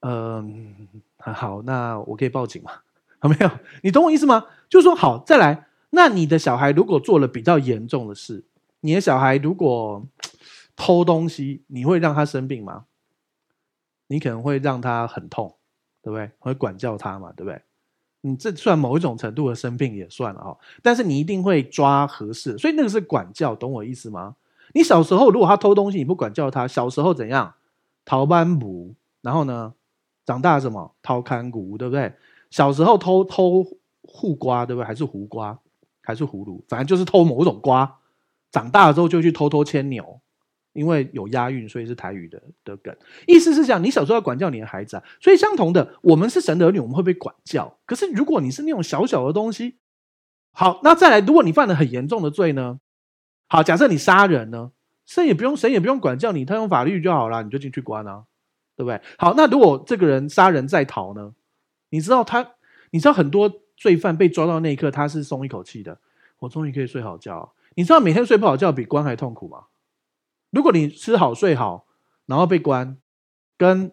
[0.01, 0.75] 嗯、
[1.17, 2.71] 呃，好，那我可以报警吗？
[3.19, 3.49] 好， 没有？
[3.81, 4.45] 你懂我意思吗？
[4.69, 5.67] 就是说，好，再来。
[5.91, 8.43] 那你的小孩如果做了比较严重的事，
[8.79, 10.05] 你的小孩如果
[10.75, 12.85] 偷东西，你会让他生病吗？
[14.07, 15.55] 你可能会让他很痛，
[16.01, 16.31] 对不对？
[16.39, 17.61] 会管教他嘛，对不对？
[18.21, 20.57] 你这算某一种程度的生病也算了哈。
[20.81, 24.35] 但是你一定会抓合适，所以那个是管教，懂我意思吗？
[24.73, 27.53] 你小时候如果他偷东西，你不管教他，小时候怎样？
[28.05, 29.73] 逃班补，然后呢？
[30.31, 30.95] 长大什么？
[31.01, 32.13] 掏看谷，对不对？
[32.49, 33.65] 小时候偷偷
[34.03, 34.85] 护瓜，对不对？
[34.85, 35.59] 还是胡瓜？
[36.01, 36.63] 还是葫芦？
[36.69, 37.97] 反正就是偷某种瓜。
[38.49, 40.21] 长大了之后就去偷偷牵牛。
[40.71, 42.95] 因为有押韵，所以是台语的的梗。
[43.27, 45.03] 意思是讲，你小时候要管教你的孩子啊。
[45.19, 47.77] 所以相同的，我们是神的儿女，我们会被管教。
[47.85, 49.75] 可是如果你是那种小小的东西，
[50.53, 52.79] 好，那再来，如果你犯了很严重的罪呢？
[53.49, 54.71] 好，假设你杀人呢，
[55.05, 58.23] 神也不用，神也不用管教你，他用法律就好了，你就进去关啊，
[58.81, 58.99] 对不对？
[59.19, 61.33] 好，那如果这个人杀人在逃呢？
[61.89, 62.53] 你知道他，
[62.89, 65.99] 你知道很多罪犯被抓到那一刻，他是松一口气的，
[66.39, 67.53] 我终于可以睡好觉。
[67.75, 69.65] 你知道每天睡不好觉比关还痛苦吗？
[70.49, 71.85] 如果你吃好睡好，
[72.25, 72.97] 然后被关，
[73.55, 73.91] 跟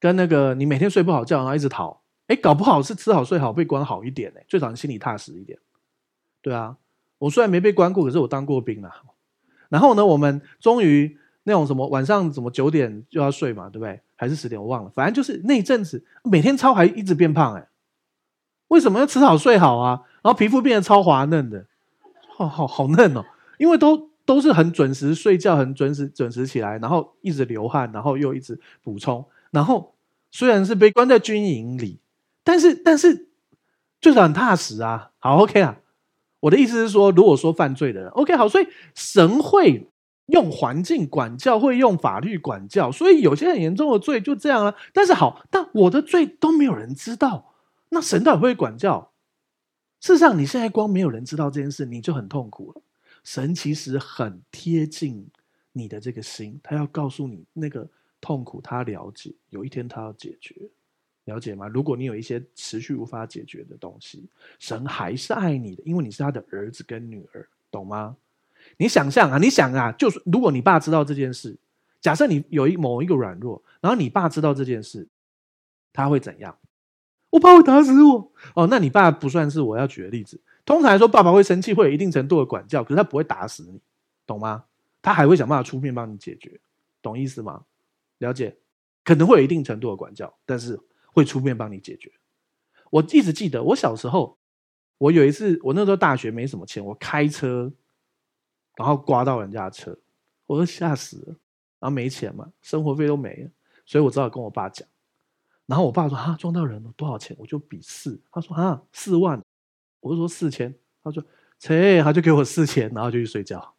[0.00, 5.56] 跟那个你每天睡不好觉，然后一直逃，哎，搞不好是吃好睡好被关好一点呢，最少你心里踏实一点。
[6.40, 6.76] 对啊，
[7.18, 8.90] 我虽然没被关过，可是我当过兵啊。
[9.68, 14.00] 然后呢，我们终于那种什么晚上什么九点就要睡嘛，对不对？
[14.16, 17.68] 还是十点我忘了，反正就是那一阵子每天超还一直变胖哎，
[18.68, 20.02] 为什么要吃好睡好啊？
[20.22, 21.66] 然后皮肤变得超滑嫩的，
[22.36, 23.24] 好好好嫩哦，
[23.58, 24.10] 因为都。
[24.24, 29.22] 都是很准时睡觉，很准时准时起来，然后一直流汗，然后又一直补充。
[29.50, 29.96] 然后
[30.30, 31.98] 虽然是被关在军营里，
[32.44, 33.26] 但是但是
[34.00, 35.10] 就是很踏实啊。
[35.18, 35.76] 好，OK 啊。
[36.38, 39.90] 我的意思是说，如果说犯罪的人，OK 好，所以神会
[40.26, 42.90] 用环境管教，会用法律管教。
[42.92, 44.74] 所以有些很严重的罪就这样啊。
[44.92, 47.54] 但是好，但我的罪都没有人知道，
[47.90, 49.12] 那神到底会不会管教？
[50.00, 52.82] 事实上，你现在光没有人知道这件事，你就很痛苦了。
[53.22, 55.28] 神其实很贴近
[55.72, 57.88] 你的这个心，他要告诉你那个
[58.20, 60.56] 痛苦，他了解，有一天他要解决，
[61.26, 61.68] 了解吗？
[61.68, 68.16] 如果你有一些持续无法解决的东西，神还是爱你的，因为你是他的儿子跟女儿，懂吗？
[68.82, 71.56] 你想象啊，你想啊，就是如果你爸知道这件事，
[72.00, 75.06] 假设你有一某一个软弱，然后你爸知道这件事，
[75.92, 76.58] 他会怎样？
[77.30, 80.40] 我爸会打死我哦，那你爸不算是我要举的例子。
[80.64, 83.80] 通常来说，爸爸会生气，会有一定程度的管教，可是他不会打死你，
[84.26, 84.64] 懂吗？
[85.00, 86.58] 他还会想办法出面帮你解决，
[87.00, 87.62] 懂意思吗？
[88.18, 88.56] 了解，
[89.04, 90.80] 可能会有一定程度的管教，但是
[91.12, 92.10] 会出面帮你解决。
[92.90, 94.36] 我一直记得，我小时候，
[94.98, 97.72] 我有一次，我那时候大学没什么钱，我开车，
[98.76, 99.96] 然后刮到人家的车，
[100.46, 101.36] 我都吓死了，
[101.78, 103.50] 然后没钱嘛，生活费都没了，
[103.84, 104.86] 所以我只好跟我爸讲。
[105.66, 107.36] 然后我爸说啊，撞到人了，多少钱？
[107.38, 108.20] 我就比四。
[108.30, 109.40] 他说啊，四万。
[110.00, 110.74] 我就说四千。
[111.04, 111.22] 他说
[111.58, 113.74] 切，他就给我四千，然后就去睡觉。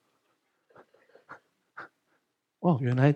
[2.59, 3.13] 哦，原来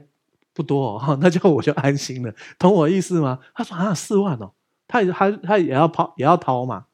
[0.53, 3.39] 不多哦， 那就我就安心了，懂我意思吗？
[3.55, 4.53] 他说啊，四万哦，
[4.87, 6.87] 他也他他也要跑也要掏嘛。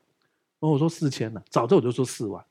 [0.60, 2.46] 然后我说四千了，早知道我就说四万。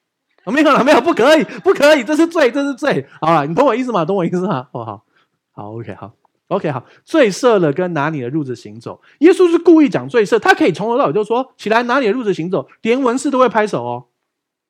[0.50, 3.06] 没有了，没有，不可以，不可以，这是罪，这是罪。
[3.20, 4.04] 好了，你懂我意思吗？
[4.04, 4.68] 懂我意思吗？
[4.72, 5.04] 哦，好，
[5.52, 6.12] 好，OK，好
[6.48, 6.84] ，OK，好。
[7.04, 9.00] 罪赦了，跟拿你的褥子行走。
[9.20, 14.06] 耶稣是故意讲罪赦，他可以从头到尾就说起来拿你的褥子行走，连文士都会拍手哦，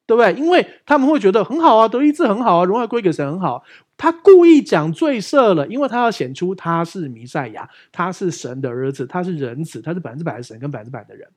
[0.06, 0.34] 对不对？
[0.34, 3.64] 因为他们会觉得很好啊，得医治很好啊，荣耀归给神很好。
[3.96, 11.28] 他故意讲罪赦了，因为他要显出他是弥赛亚，他是神的儿子，他是人子，他是百分之百的神跟百分之百的人，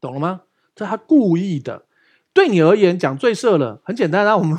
[0.00, 0.42] 懂了吗？
[0.74, 1.84] 这他故意的。
[2.34, 4.36] 对你而言，讲罪赦了，很简单啊。
[4.36, 4.58] 我们，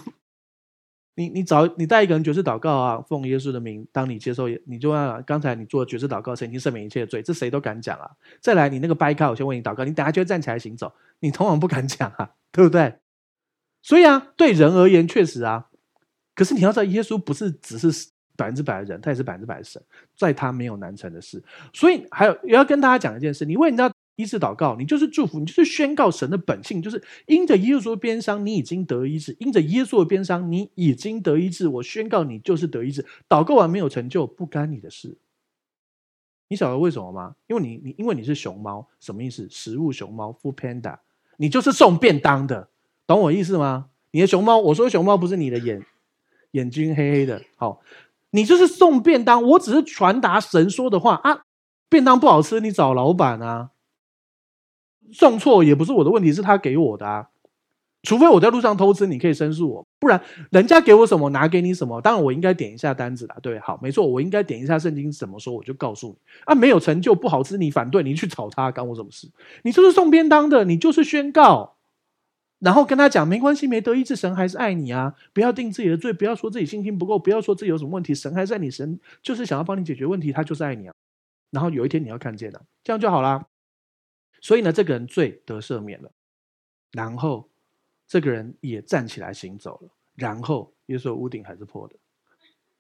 [1.16, 8.10] 你你找你带一个人决志祷告啊，奉耶稣的名，当你接受，你就要刚才你做决志祷告，神已经赦免一切的罪，这谁都敢讲啊。
[8.40, 12.96] 再来，你那个掰开，我先为你祷告，你等下就会站起来行走，你通常不敢讲啊，对不对？
[13.82, 15.68] 所以啊，对人而言确实啊，
[16.36, 19.82] 可是你要知道，耶稣不是只是百分之百的人，他也是百分之百的神，
[20.16, 21.44] 在他没有难成的事。
[21.74, 23.92] 所以还有也要跟大家讲一件事，你为你知道。
[24.16, 31.68] 医治祷告，你就是祝福，你就是宣告神的本性，就是因着耶稣的鞭伤，你已经得医治；因着耶稣的鞭伤，你已经得医治。
[31.68, 33.06] 我宣告你就是得医治。
[33.28, 35.18] 祷告完没有成就，不干你的事。
[36.50, 37.36] 你晓得为什么吗？
[37.48, 39.48] 因为你你因为你是熊猫，什么意思？
[39.50, 41.00] 食物熊猫，Food Panda，
[41.38, 42.70] 你就是送便当的，
[43.08, 43.88] 懂我意思吗？
[44.12, 45.84] 你的熊猫，我说熊猫不是你的眼
[46.52, 47.82] 眼睛黑黑的，好，
[48.30, 51.46] 你就是送便当，我只是传达神说的话啊。
[51.90, 53.72] 便当不好吃，你找老板啊。
[55.12, 57.30] 送错也不是我的问题，是他给我的啊。
[58.04, 62.02] 除非我在路上偷吃，你可以申诉我，不然人家给我什么拿给你什么。
[62.02, 66.54] 当然我应该点一下单子啦，对，好，没错，我应该点一下圣经怎么说，我就告诉你啊。
[66.54, 69.30] 没有成就不好吃，你反对，你去找他，干我什么事？
[69.64, 71.78] 你就是送便当的，你就是宣告，
[72.60, 75.14] 然后跟他讲没关系，没得医治，神还是爱你啊。
[75.32, 80.94] 不要定自己的罪，不要说自己信心不够，不要说自己有什么问题，神还是爱你，神就是想要帮你解决问题，他就是爱你啊。
[81.52, 83.46] 然后有一天你要看见了，这样就好啦。
[84.44, 86.12] 所以呢，这个人罪得赦免了，
[86.92, 87.50] 然后
[88.06, 91.96] 这个人也站起来行走了，然后耶稣屋顶还是破的，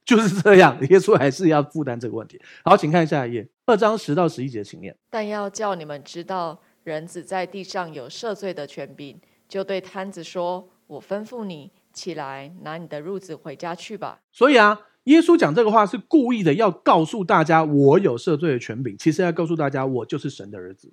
[0.04, 2.38] 就是这样，耶稣还是要负担这个问题。
[2.66, 4.94] 好，请看下一页，二章十到十一节，请念。
[5.10, 20.92] 但要叫你们知道，人子在地上有赦罪的权柄，就对瘫子说：“我吩咐你起来，拿你的褥子回家去吧。”所以啊，耶稣讲这个话是故意的，要告诉大家我有赦罪的权柄，其实要告诉大家我就是神的儿子。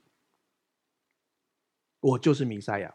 [2.01, 2.95] 我就是弥赛亚，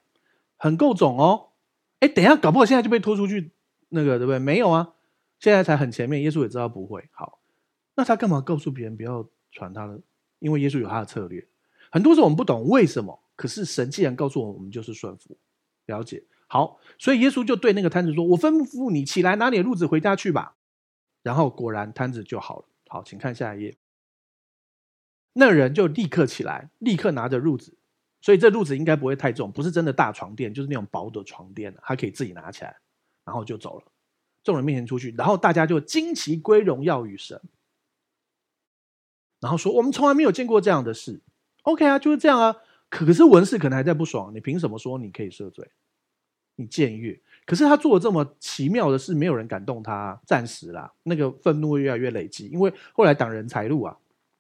[0.58, 1.52] 很够种哦！
[2.00, 3.52] 哎，等一下，搞不好现在就被拖出去，
[3.90, 4.40] 那个对不对？
[4.40, 4.94] 没有啊，
[5.40, 7.08] 现在才很前面，耶稣也知道不会。
[7.12, 7.40] 好，
[7.96, 10.00] 那他干嘛告诉别人不要传他呢？
[10.40, 11.48] 因为耶稣有他的策略。
[11.92, 15.38] 很多时候我们不懂为什么，可是神既然告诉我们，我们就是顺服。
[15.86, 16.24] 了解。
[16.48, 20.56] 好，所以耶稣就对那个瘫子说：“我吩咐你起来，拿你的褥子回家去吧。”
[21.24, 22.66] 然后果然瘫子就好了。
[22.88, 23.78] 好，请看下一页。
[25.34, 27.75] 那人就立刻起来，立刻拿着褥子。
[28.26, 32.76] 所以这褥子应该不会太重，不是真的大床垫，就是那种薄的床垫，他可以自己拿起来，
[33.24, 33.86] 然后就走了。
[34.44, 37.40] 众人面前出去，然后大家就惊奇归荣耀与神，
[39.40, 41.22] 然后说：“我们从来没有见过这样的事。
[41.62, 42.56] ”OK 啊，就是这样啊。
[42.90, 45.70] 可是文士可能还在不爽，你凭什么说你可以赦罪？
[46.56, 47.22] 你僭越。
[47.46, 50.92] 可是他做了这么奇妙的事，没有人敢动他，暂时啦。
[51.04, 53.96] 那个愤怒越来越累积，因为后来挡人财路啊，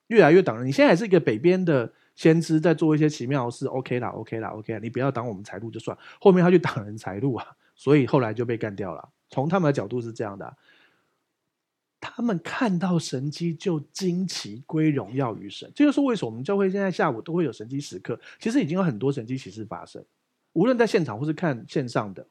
[0.07, 0.65] 越来越挡人。
[0.65, 1.93] 你现在还是一个北边的。
[2.15, 5.97] 先知在做一些奇妙的事，OK 啦，OK 啦，OK 啦，你不要挡我们财路就算。
[6.19, 7.45] 后面他去挡人财路啊，
[7.75, 9.09] 所以后来就被干掉了。
[9.29, 10.57] 从他们的角度是这样的，
[11.99, 15.69] 他们看到神迹就惊奇归荣耀于神。
[15.75, 18.19] 这就是为什么我们教会现在下午都会有神迹时刻。
[18.39, 20.03] 其实已经有很多神迹奇事发生，
[20.53, 22.25] 无论在现场或是看线上的，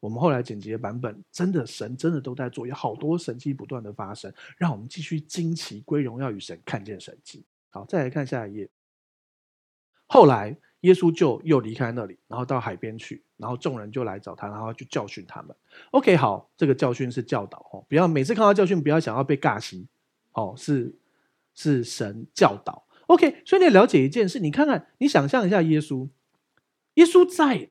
[0.00, 7.44] 我们后来剪辑的版本，真的神真的都在做，有好多神迹不断的发生，让我们继续惊奇归荣耀于神，看见神迹。
[7.70, 8.68] 好，再来看下一页。
[10.12, 15.56] 后来，耶稣就又离开那里，然后到海边去，然后众人就来找他，然后去教训他们。
[15.92, 19.88] OK，好，这个教训是教导哦，不要每次看到教训，不要想要被尬戏
[20.32, 20.94] 哦，是
[21.54, 22.86] 是神教导。
[23.06, 26.06] OK，所以你了解一件事，你看看，你想象一下耶稣，
[26.94, 27.70] 耶稣在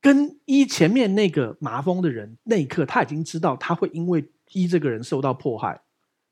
[0.00, 5.80] 跟医前面那个麻风的人那一刻，他已经知道他会因为医这个人受到迫害，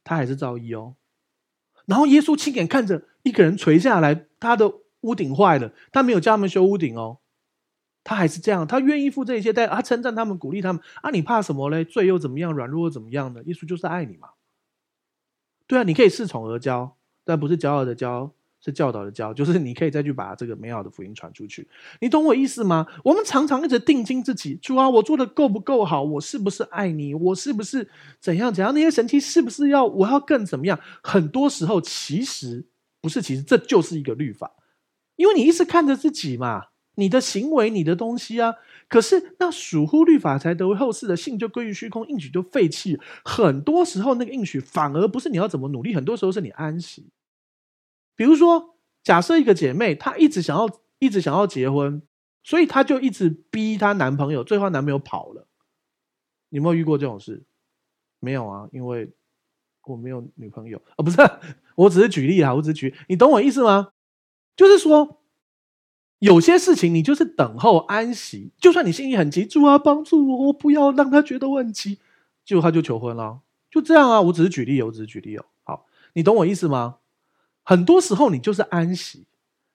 [0.02, 0.96] 他还是照医哦。
[1.86, 7.18] 然后耶稣亲眼看着一个人垂下来，他的屋顶坏了，他没有叫他们修屋顶哦，
[8.04, 11.84] 他还是这样，他愿意付这些代价，他称赞他们，鼓励他们啊，你怕什么嘞？
[11.84, 12.52] 罪又怎么样？
[12.52, 13.42] 软弱又怎么样呢？
[13.46, 14.28] 耶稣就是爱你嘛，
[15.66, 16.92] 对啊，你可以恃宠而骄，
[17.24, 18.30] 但不是骄傲的骄。
[18.66, 21.68] 是教导的教，就是你可以再去把这个美好的福音传出去。
[22.00, 22.86] 你懂我意思吗？
[23.04, 26.02] 我们常常一直定睛自己，主啊，我做的够不够好？
[26.02, 27.12] 我是不是爱你？
[27.12, 27.86] 我是不是
[28.18, 28.72] 怎样怎样？
[28.72, 30.80] 那些神迹是不是要我要更怎么样？
[31.02, 32.64] 很多时候其实
[33.04, 34.50] 不是，其实这就是一个律法，
[35.16, 38.54] 因为你一直看着自己嘛，你的行为，你的东西啊。
[38.88, 42.98] 可是那属乎律法才得为后世的信就归于虚空，应许就废弃。
[43.22, 47.10] 很多时候那个应许反而不是你要怎么努力，很多时候是你安息。
[48.16, 50.66] 比如说，假设一个姐妹，她一直想要，
[50.98, 52.00] 一直想要结婚，
[52.42, 55.46] 所以她就一直逼她男朋友，最后男朋友跑了。
[56.48, 57.44] 你有没有遇过这种事？
[58.18, 59.12] 没有啊，因为
[59.86, 61.16] 我没有女朋友啊，不是，
[61.76, 63.90] 我只是举例啊，我只是举，你懂我意思吗？
[64.56, 65.20] 就是说，
[66.18, 71.98] 有些事情你就是等候安息，就算你心里很急，主啊，帮助我，我不要让他觉得我很急，
[72.44, 75.44] 结果他就求婚了，就这样啊，我只是举例，我只是举例哦。
[75.64, 76.96] 好，你懂我意思吗？
[77.62, 79.26] 很多时候你就是安息，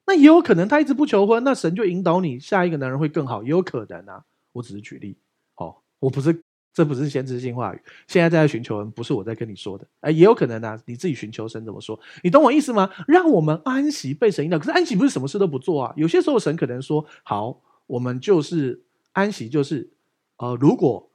[0.08, 4.24] 那也有可能他一直不求婚，那神就引导你下一个男人会更好，也有可能啊。
[4.54, 5.18] 我只是举例，
[5.56, 6.42] 哦，我不是，
[6.74, 7.82] 这不是先知性话语。
[8.08, 12.00] 现在在寻求人，不是我在跟你说的，哎，也有可能啊，你自己寻求神怎么说？
[12.24, 12.90] 你懂我意思吗？
[13.08, 15.94] 让我们安息被神引导，可是安息不是什么事都不做啊。
[15.98, 19.92] 有些时候神可能说，好，我们就是安息，就是
[20.38, 21.12] 呃，如果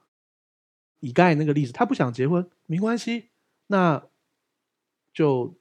[0.99, 3.29] 以刚才那个例子，他不想结婚，没关系，
[3.67, 4.03] 那
[5.13, 5.55] 就。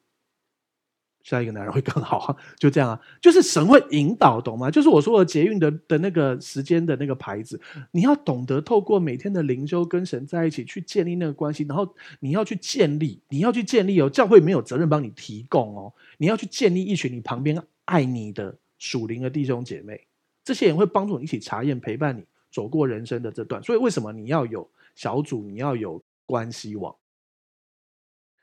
[1.24, 2.18] 下一个男人会更好。
[2.18, 4.70] 啊， 就这样啊，就是神会引导，懂吗？
[4.70, 7.60] 就是我说的捷运的的那个时间的那个牌子，
[7.90, 20.00] 你要懂得透过每天的灵修跟神在一起去建立那个关系，然后你要去建立，你要去建立哦，教会没有责任帮你提供哦，你要去建立一群你旁边爱你的属灵的弟兄姐妹，
[20.44, 22.22] 这些人会帮助你一起查验陪伴你
[22.52, 26.94] 走过人生的这段，所以为什么你要有小组，你要有关系网？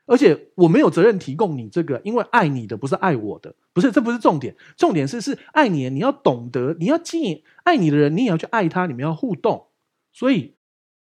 [0.04, 9.68] 而且我没有责任提供你这个，因为爱你的不是爱我的，不是，这不是重点，重点是是爱你，你要懂得，你要经营爱你的人，你也要去爱他，你们要互动，
[10.12, 10.54] 所以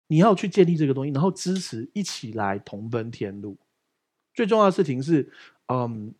[0.08, 3.56] 你要去建立这个东西，然后支持一起来同奔天路。
[4.34, 5.32] 最重要的事情是，
[5.66, 6.12] 嗯，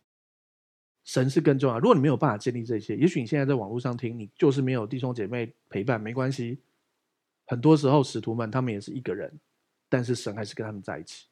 [1.05, 1.79] 神是更重要。
[1.79, 6.59] 如果你没有办法建立这些，也许你现在在网络上听，你就是没有弟兄姐妹陪伴，没关系。
[7.47, 9.33] 很多时候使徒们他们也是一个人，
[9.89, 11.26] 但是神还是跟他们在一起。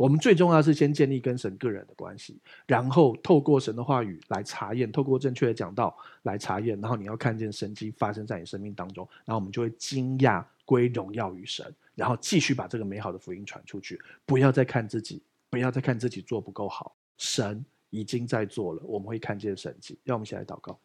[0.00, 14.00] 我们最重要是先建立跟神个人的关系，然后透过神的话语来查验，透过正确的讲道来查验，然后你要看见神迹发生在你生命当中，然后我们就会惊讶归荣耀于神，然后继续把这个美好的福音传出去。
[14.24, 19.98] 不要再看自己，不要再看自己做不够好，神已经在做了，我们会看见神迹。
[20.04, 20.80] 让我们一起来祷告，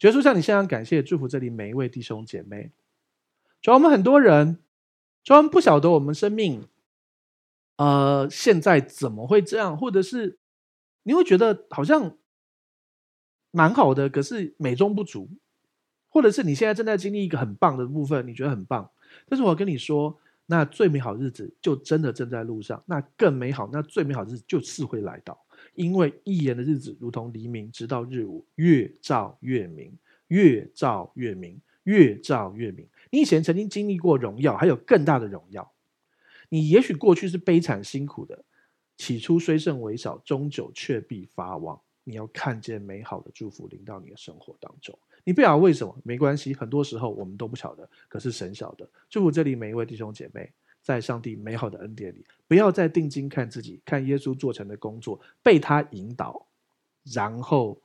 [0.00, 2.70] 耶稣向你献上感谢，祝福这里每一位弟兄姐妹。
[3.62, 4.58] 主要，我们很多人，
[5.24, 6.68] 主，我们不晓得我们生命。
[7.76, 9.76] 呃，现在怎么会这样？
[9.76, 10.38] 或者是
[11.02, 12.16] 你会觉得好像
[13.50, 15.28] 蛮好的，可是美中不足，
[16.08, 18.90] 或者是你现在正在经历一个很棒的部分，你觉得很棒。
[19.28, 25.38] 但是我跟你说，那最美好日子就真的正在路上，那更美好，那最美好的日子就是会来到，
[25.74, 29.92] 因为一言的日子如同黎明，直到日午，越照越明，
[30.28, 32.88] 越照越明，越照越明。
[33.10, 35.70] 你以前曾经经历过荣耀，还有更大的荣耀。
[36.56, 38.42] 你也许过去是悲惨辛苦的，
[38.96, 41.78] 起初虽甚微小，终究却必发旺。
[42.02, 44.98] 你要看见美好的祝福临到你的生活当中。
[45.22, 48.88] 你不晓得为什么，没关系，很多时候我们都不晓得，可是神晓得。
[49.10, 50.50] 祝福这里每一位弟兄姐妹，
[50.80, 56.46] 在上帝美好的恩典里，不要再定睛看自己，看耶稣做成的工作，被他引导，
[57.12, 57.78] 然后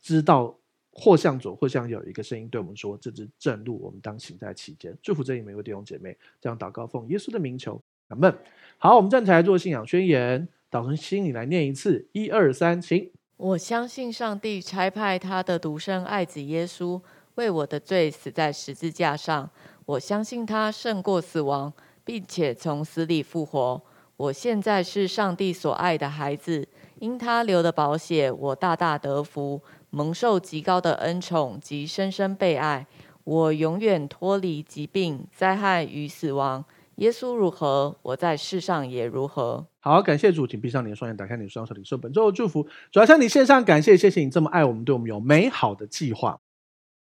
[0.00, 0.58] 知道。
[1.00, 8.36] 或向左，或向右，一个声音对我们说：“这是正路，我们当行在其间。”祝福这一每位弟兄姐妹，这样祷告奉耶稣的名求，阿门。
[8.78, 13.08] 好，我们站起来做信仰宣言，导从心里来念一次，一二三，请。
[13.36, 17.00] 我相信上帝差派他的独生爱子耶稣
[17.36, 19.48] 为我的罪死在十字架上，
[19.86, 21.72] 我相信他胜过死亡，
[22.04, 23.80] 并且从死里复活。
[24.16, 26.66] 我现在是上帝所爱的孩子，
[26.98, 29.62] 因他流的宝血，我大大得福。
[29.90, 32.86] 蒙受极高的恩宠及深深被爱，
[33.24, 36.64] 我永远脱离疾病、灾害与死亡。
[36.96, 39.66] 耶稣如何，我在世上也如何。
[39.78, 42.66] 好，感谢主，请闭上你的双眼，打开你的双手，领受本周的祝福。
[42.90, 46.40] 主要向你献上感谢，谢谢你这么爱我们，对我们有美好的计划。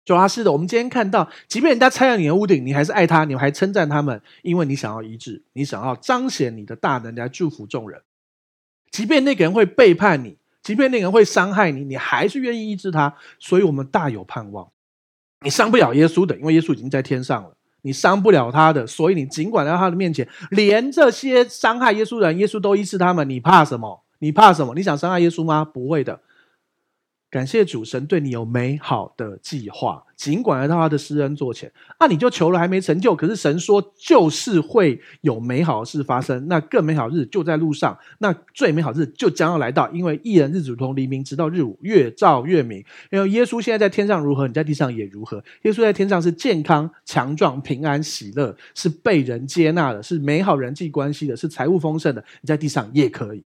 [0.04, 8.02] 主要是的，我们今天看到，即便人家拆了你的屋顶，你还是爱他，你还称赞他们，因为你想要医治，你想要彰显你的大能来祝福众人。
[8.90, 10.38] 即便那个人会背叛你。
[10.62, 14.68] 即便那个人会伤害你，你还是愿意医治他，所以我们大有盼望。
[15.40, 17.56] 你伤不了耶稣的，因为耶稣已经在天上了。
[17.84, 24.04] 你伤不了他的，所以你尽管在他的面前，连这些伤害耶稣的人，耶稣都医治他们，你怕什么？
[24.20, 24.72] 你怕什么？
[24.76, 25.64] 你想伤害耶稣吗？
[25.64, 26.20] 不会的。
[27.32, 42.84] 感谢主神对你有美好的计划，尽管来到他的施恩座前，那、啊、你就求了还没成就，可是神说就是会有美好的事发生，那更美好日就在路上，那最美好日就将要来到，因为一人日主同黎明，直到日午，越照越明。
[43.10, 45.42] 因为耶稣现在在天上如何，你在地上也如何。
[45.62, 53.42] 耶稣在天上是健康、强壮、平安、喜乐，是被人接纳的，是美好人际关系的，是财务丰盛的，你在地上也可以。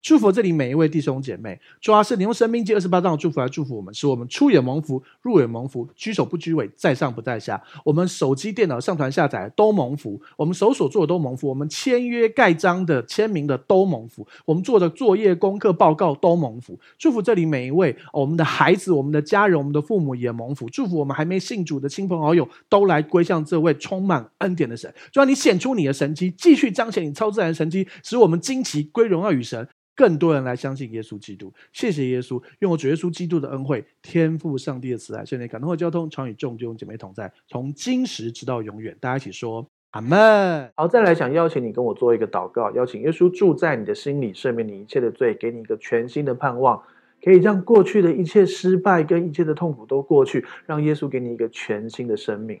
[0.00, 7.60] 祝福这里每一位弟兄姐妹，主要是你用生命记二十八章的祝福来祝福我们，使我们出也蒙福，入也蒙福，居首不居尾，在上不在下。
[7.84, 16.78] 我们手机、电脑上传下载都蒙福，我们手所做的都蒙福，我们签约盖章的、签名的都蒙福，我们做的作业、功课、报告都蒙福。
[16.96, 20.70] 祝福这里每一位，我们的孩子、我们的家人、我们的父母也蒙福。
[20.70, 24.92] 祝福我们还没信主的亲朋好友都来归向这位充满恩典的神。
[25.12, 29.68] 主要你显出你的神迹，继续彰显你超自然的神迹，使我们惊奇归荣耀与神。
[29.98, 38.96] 更多人来相信耶稣基督，谢谢耶稣，用我主耶稣基督的恩惠，天父上帝的慈爱，圣灵感动和交通，常与众弟兄姐妹同在，从今时直到永远。
[39.00, 40.70] 大家一起说阿门。
[40.76, 46.80] 好，再来想邀请你跟我做一个祷告，邀请耶稣住在你的心里，赦免你一切的罪，给你一个全新的盼望，
[47.20, 52.60] 可以让过去的一切失败跟一切的痛苦都过去，让耶稣给你一个全新的生命。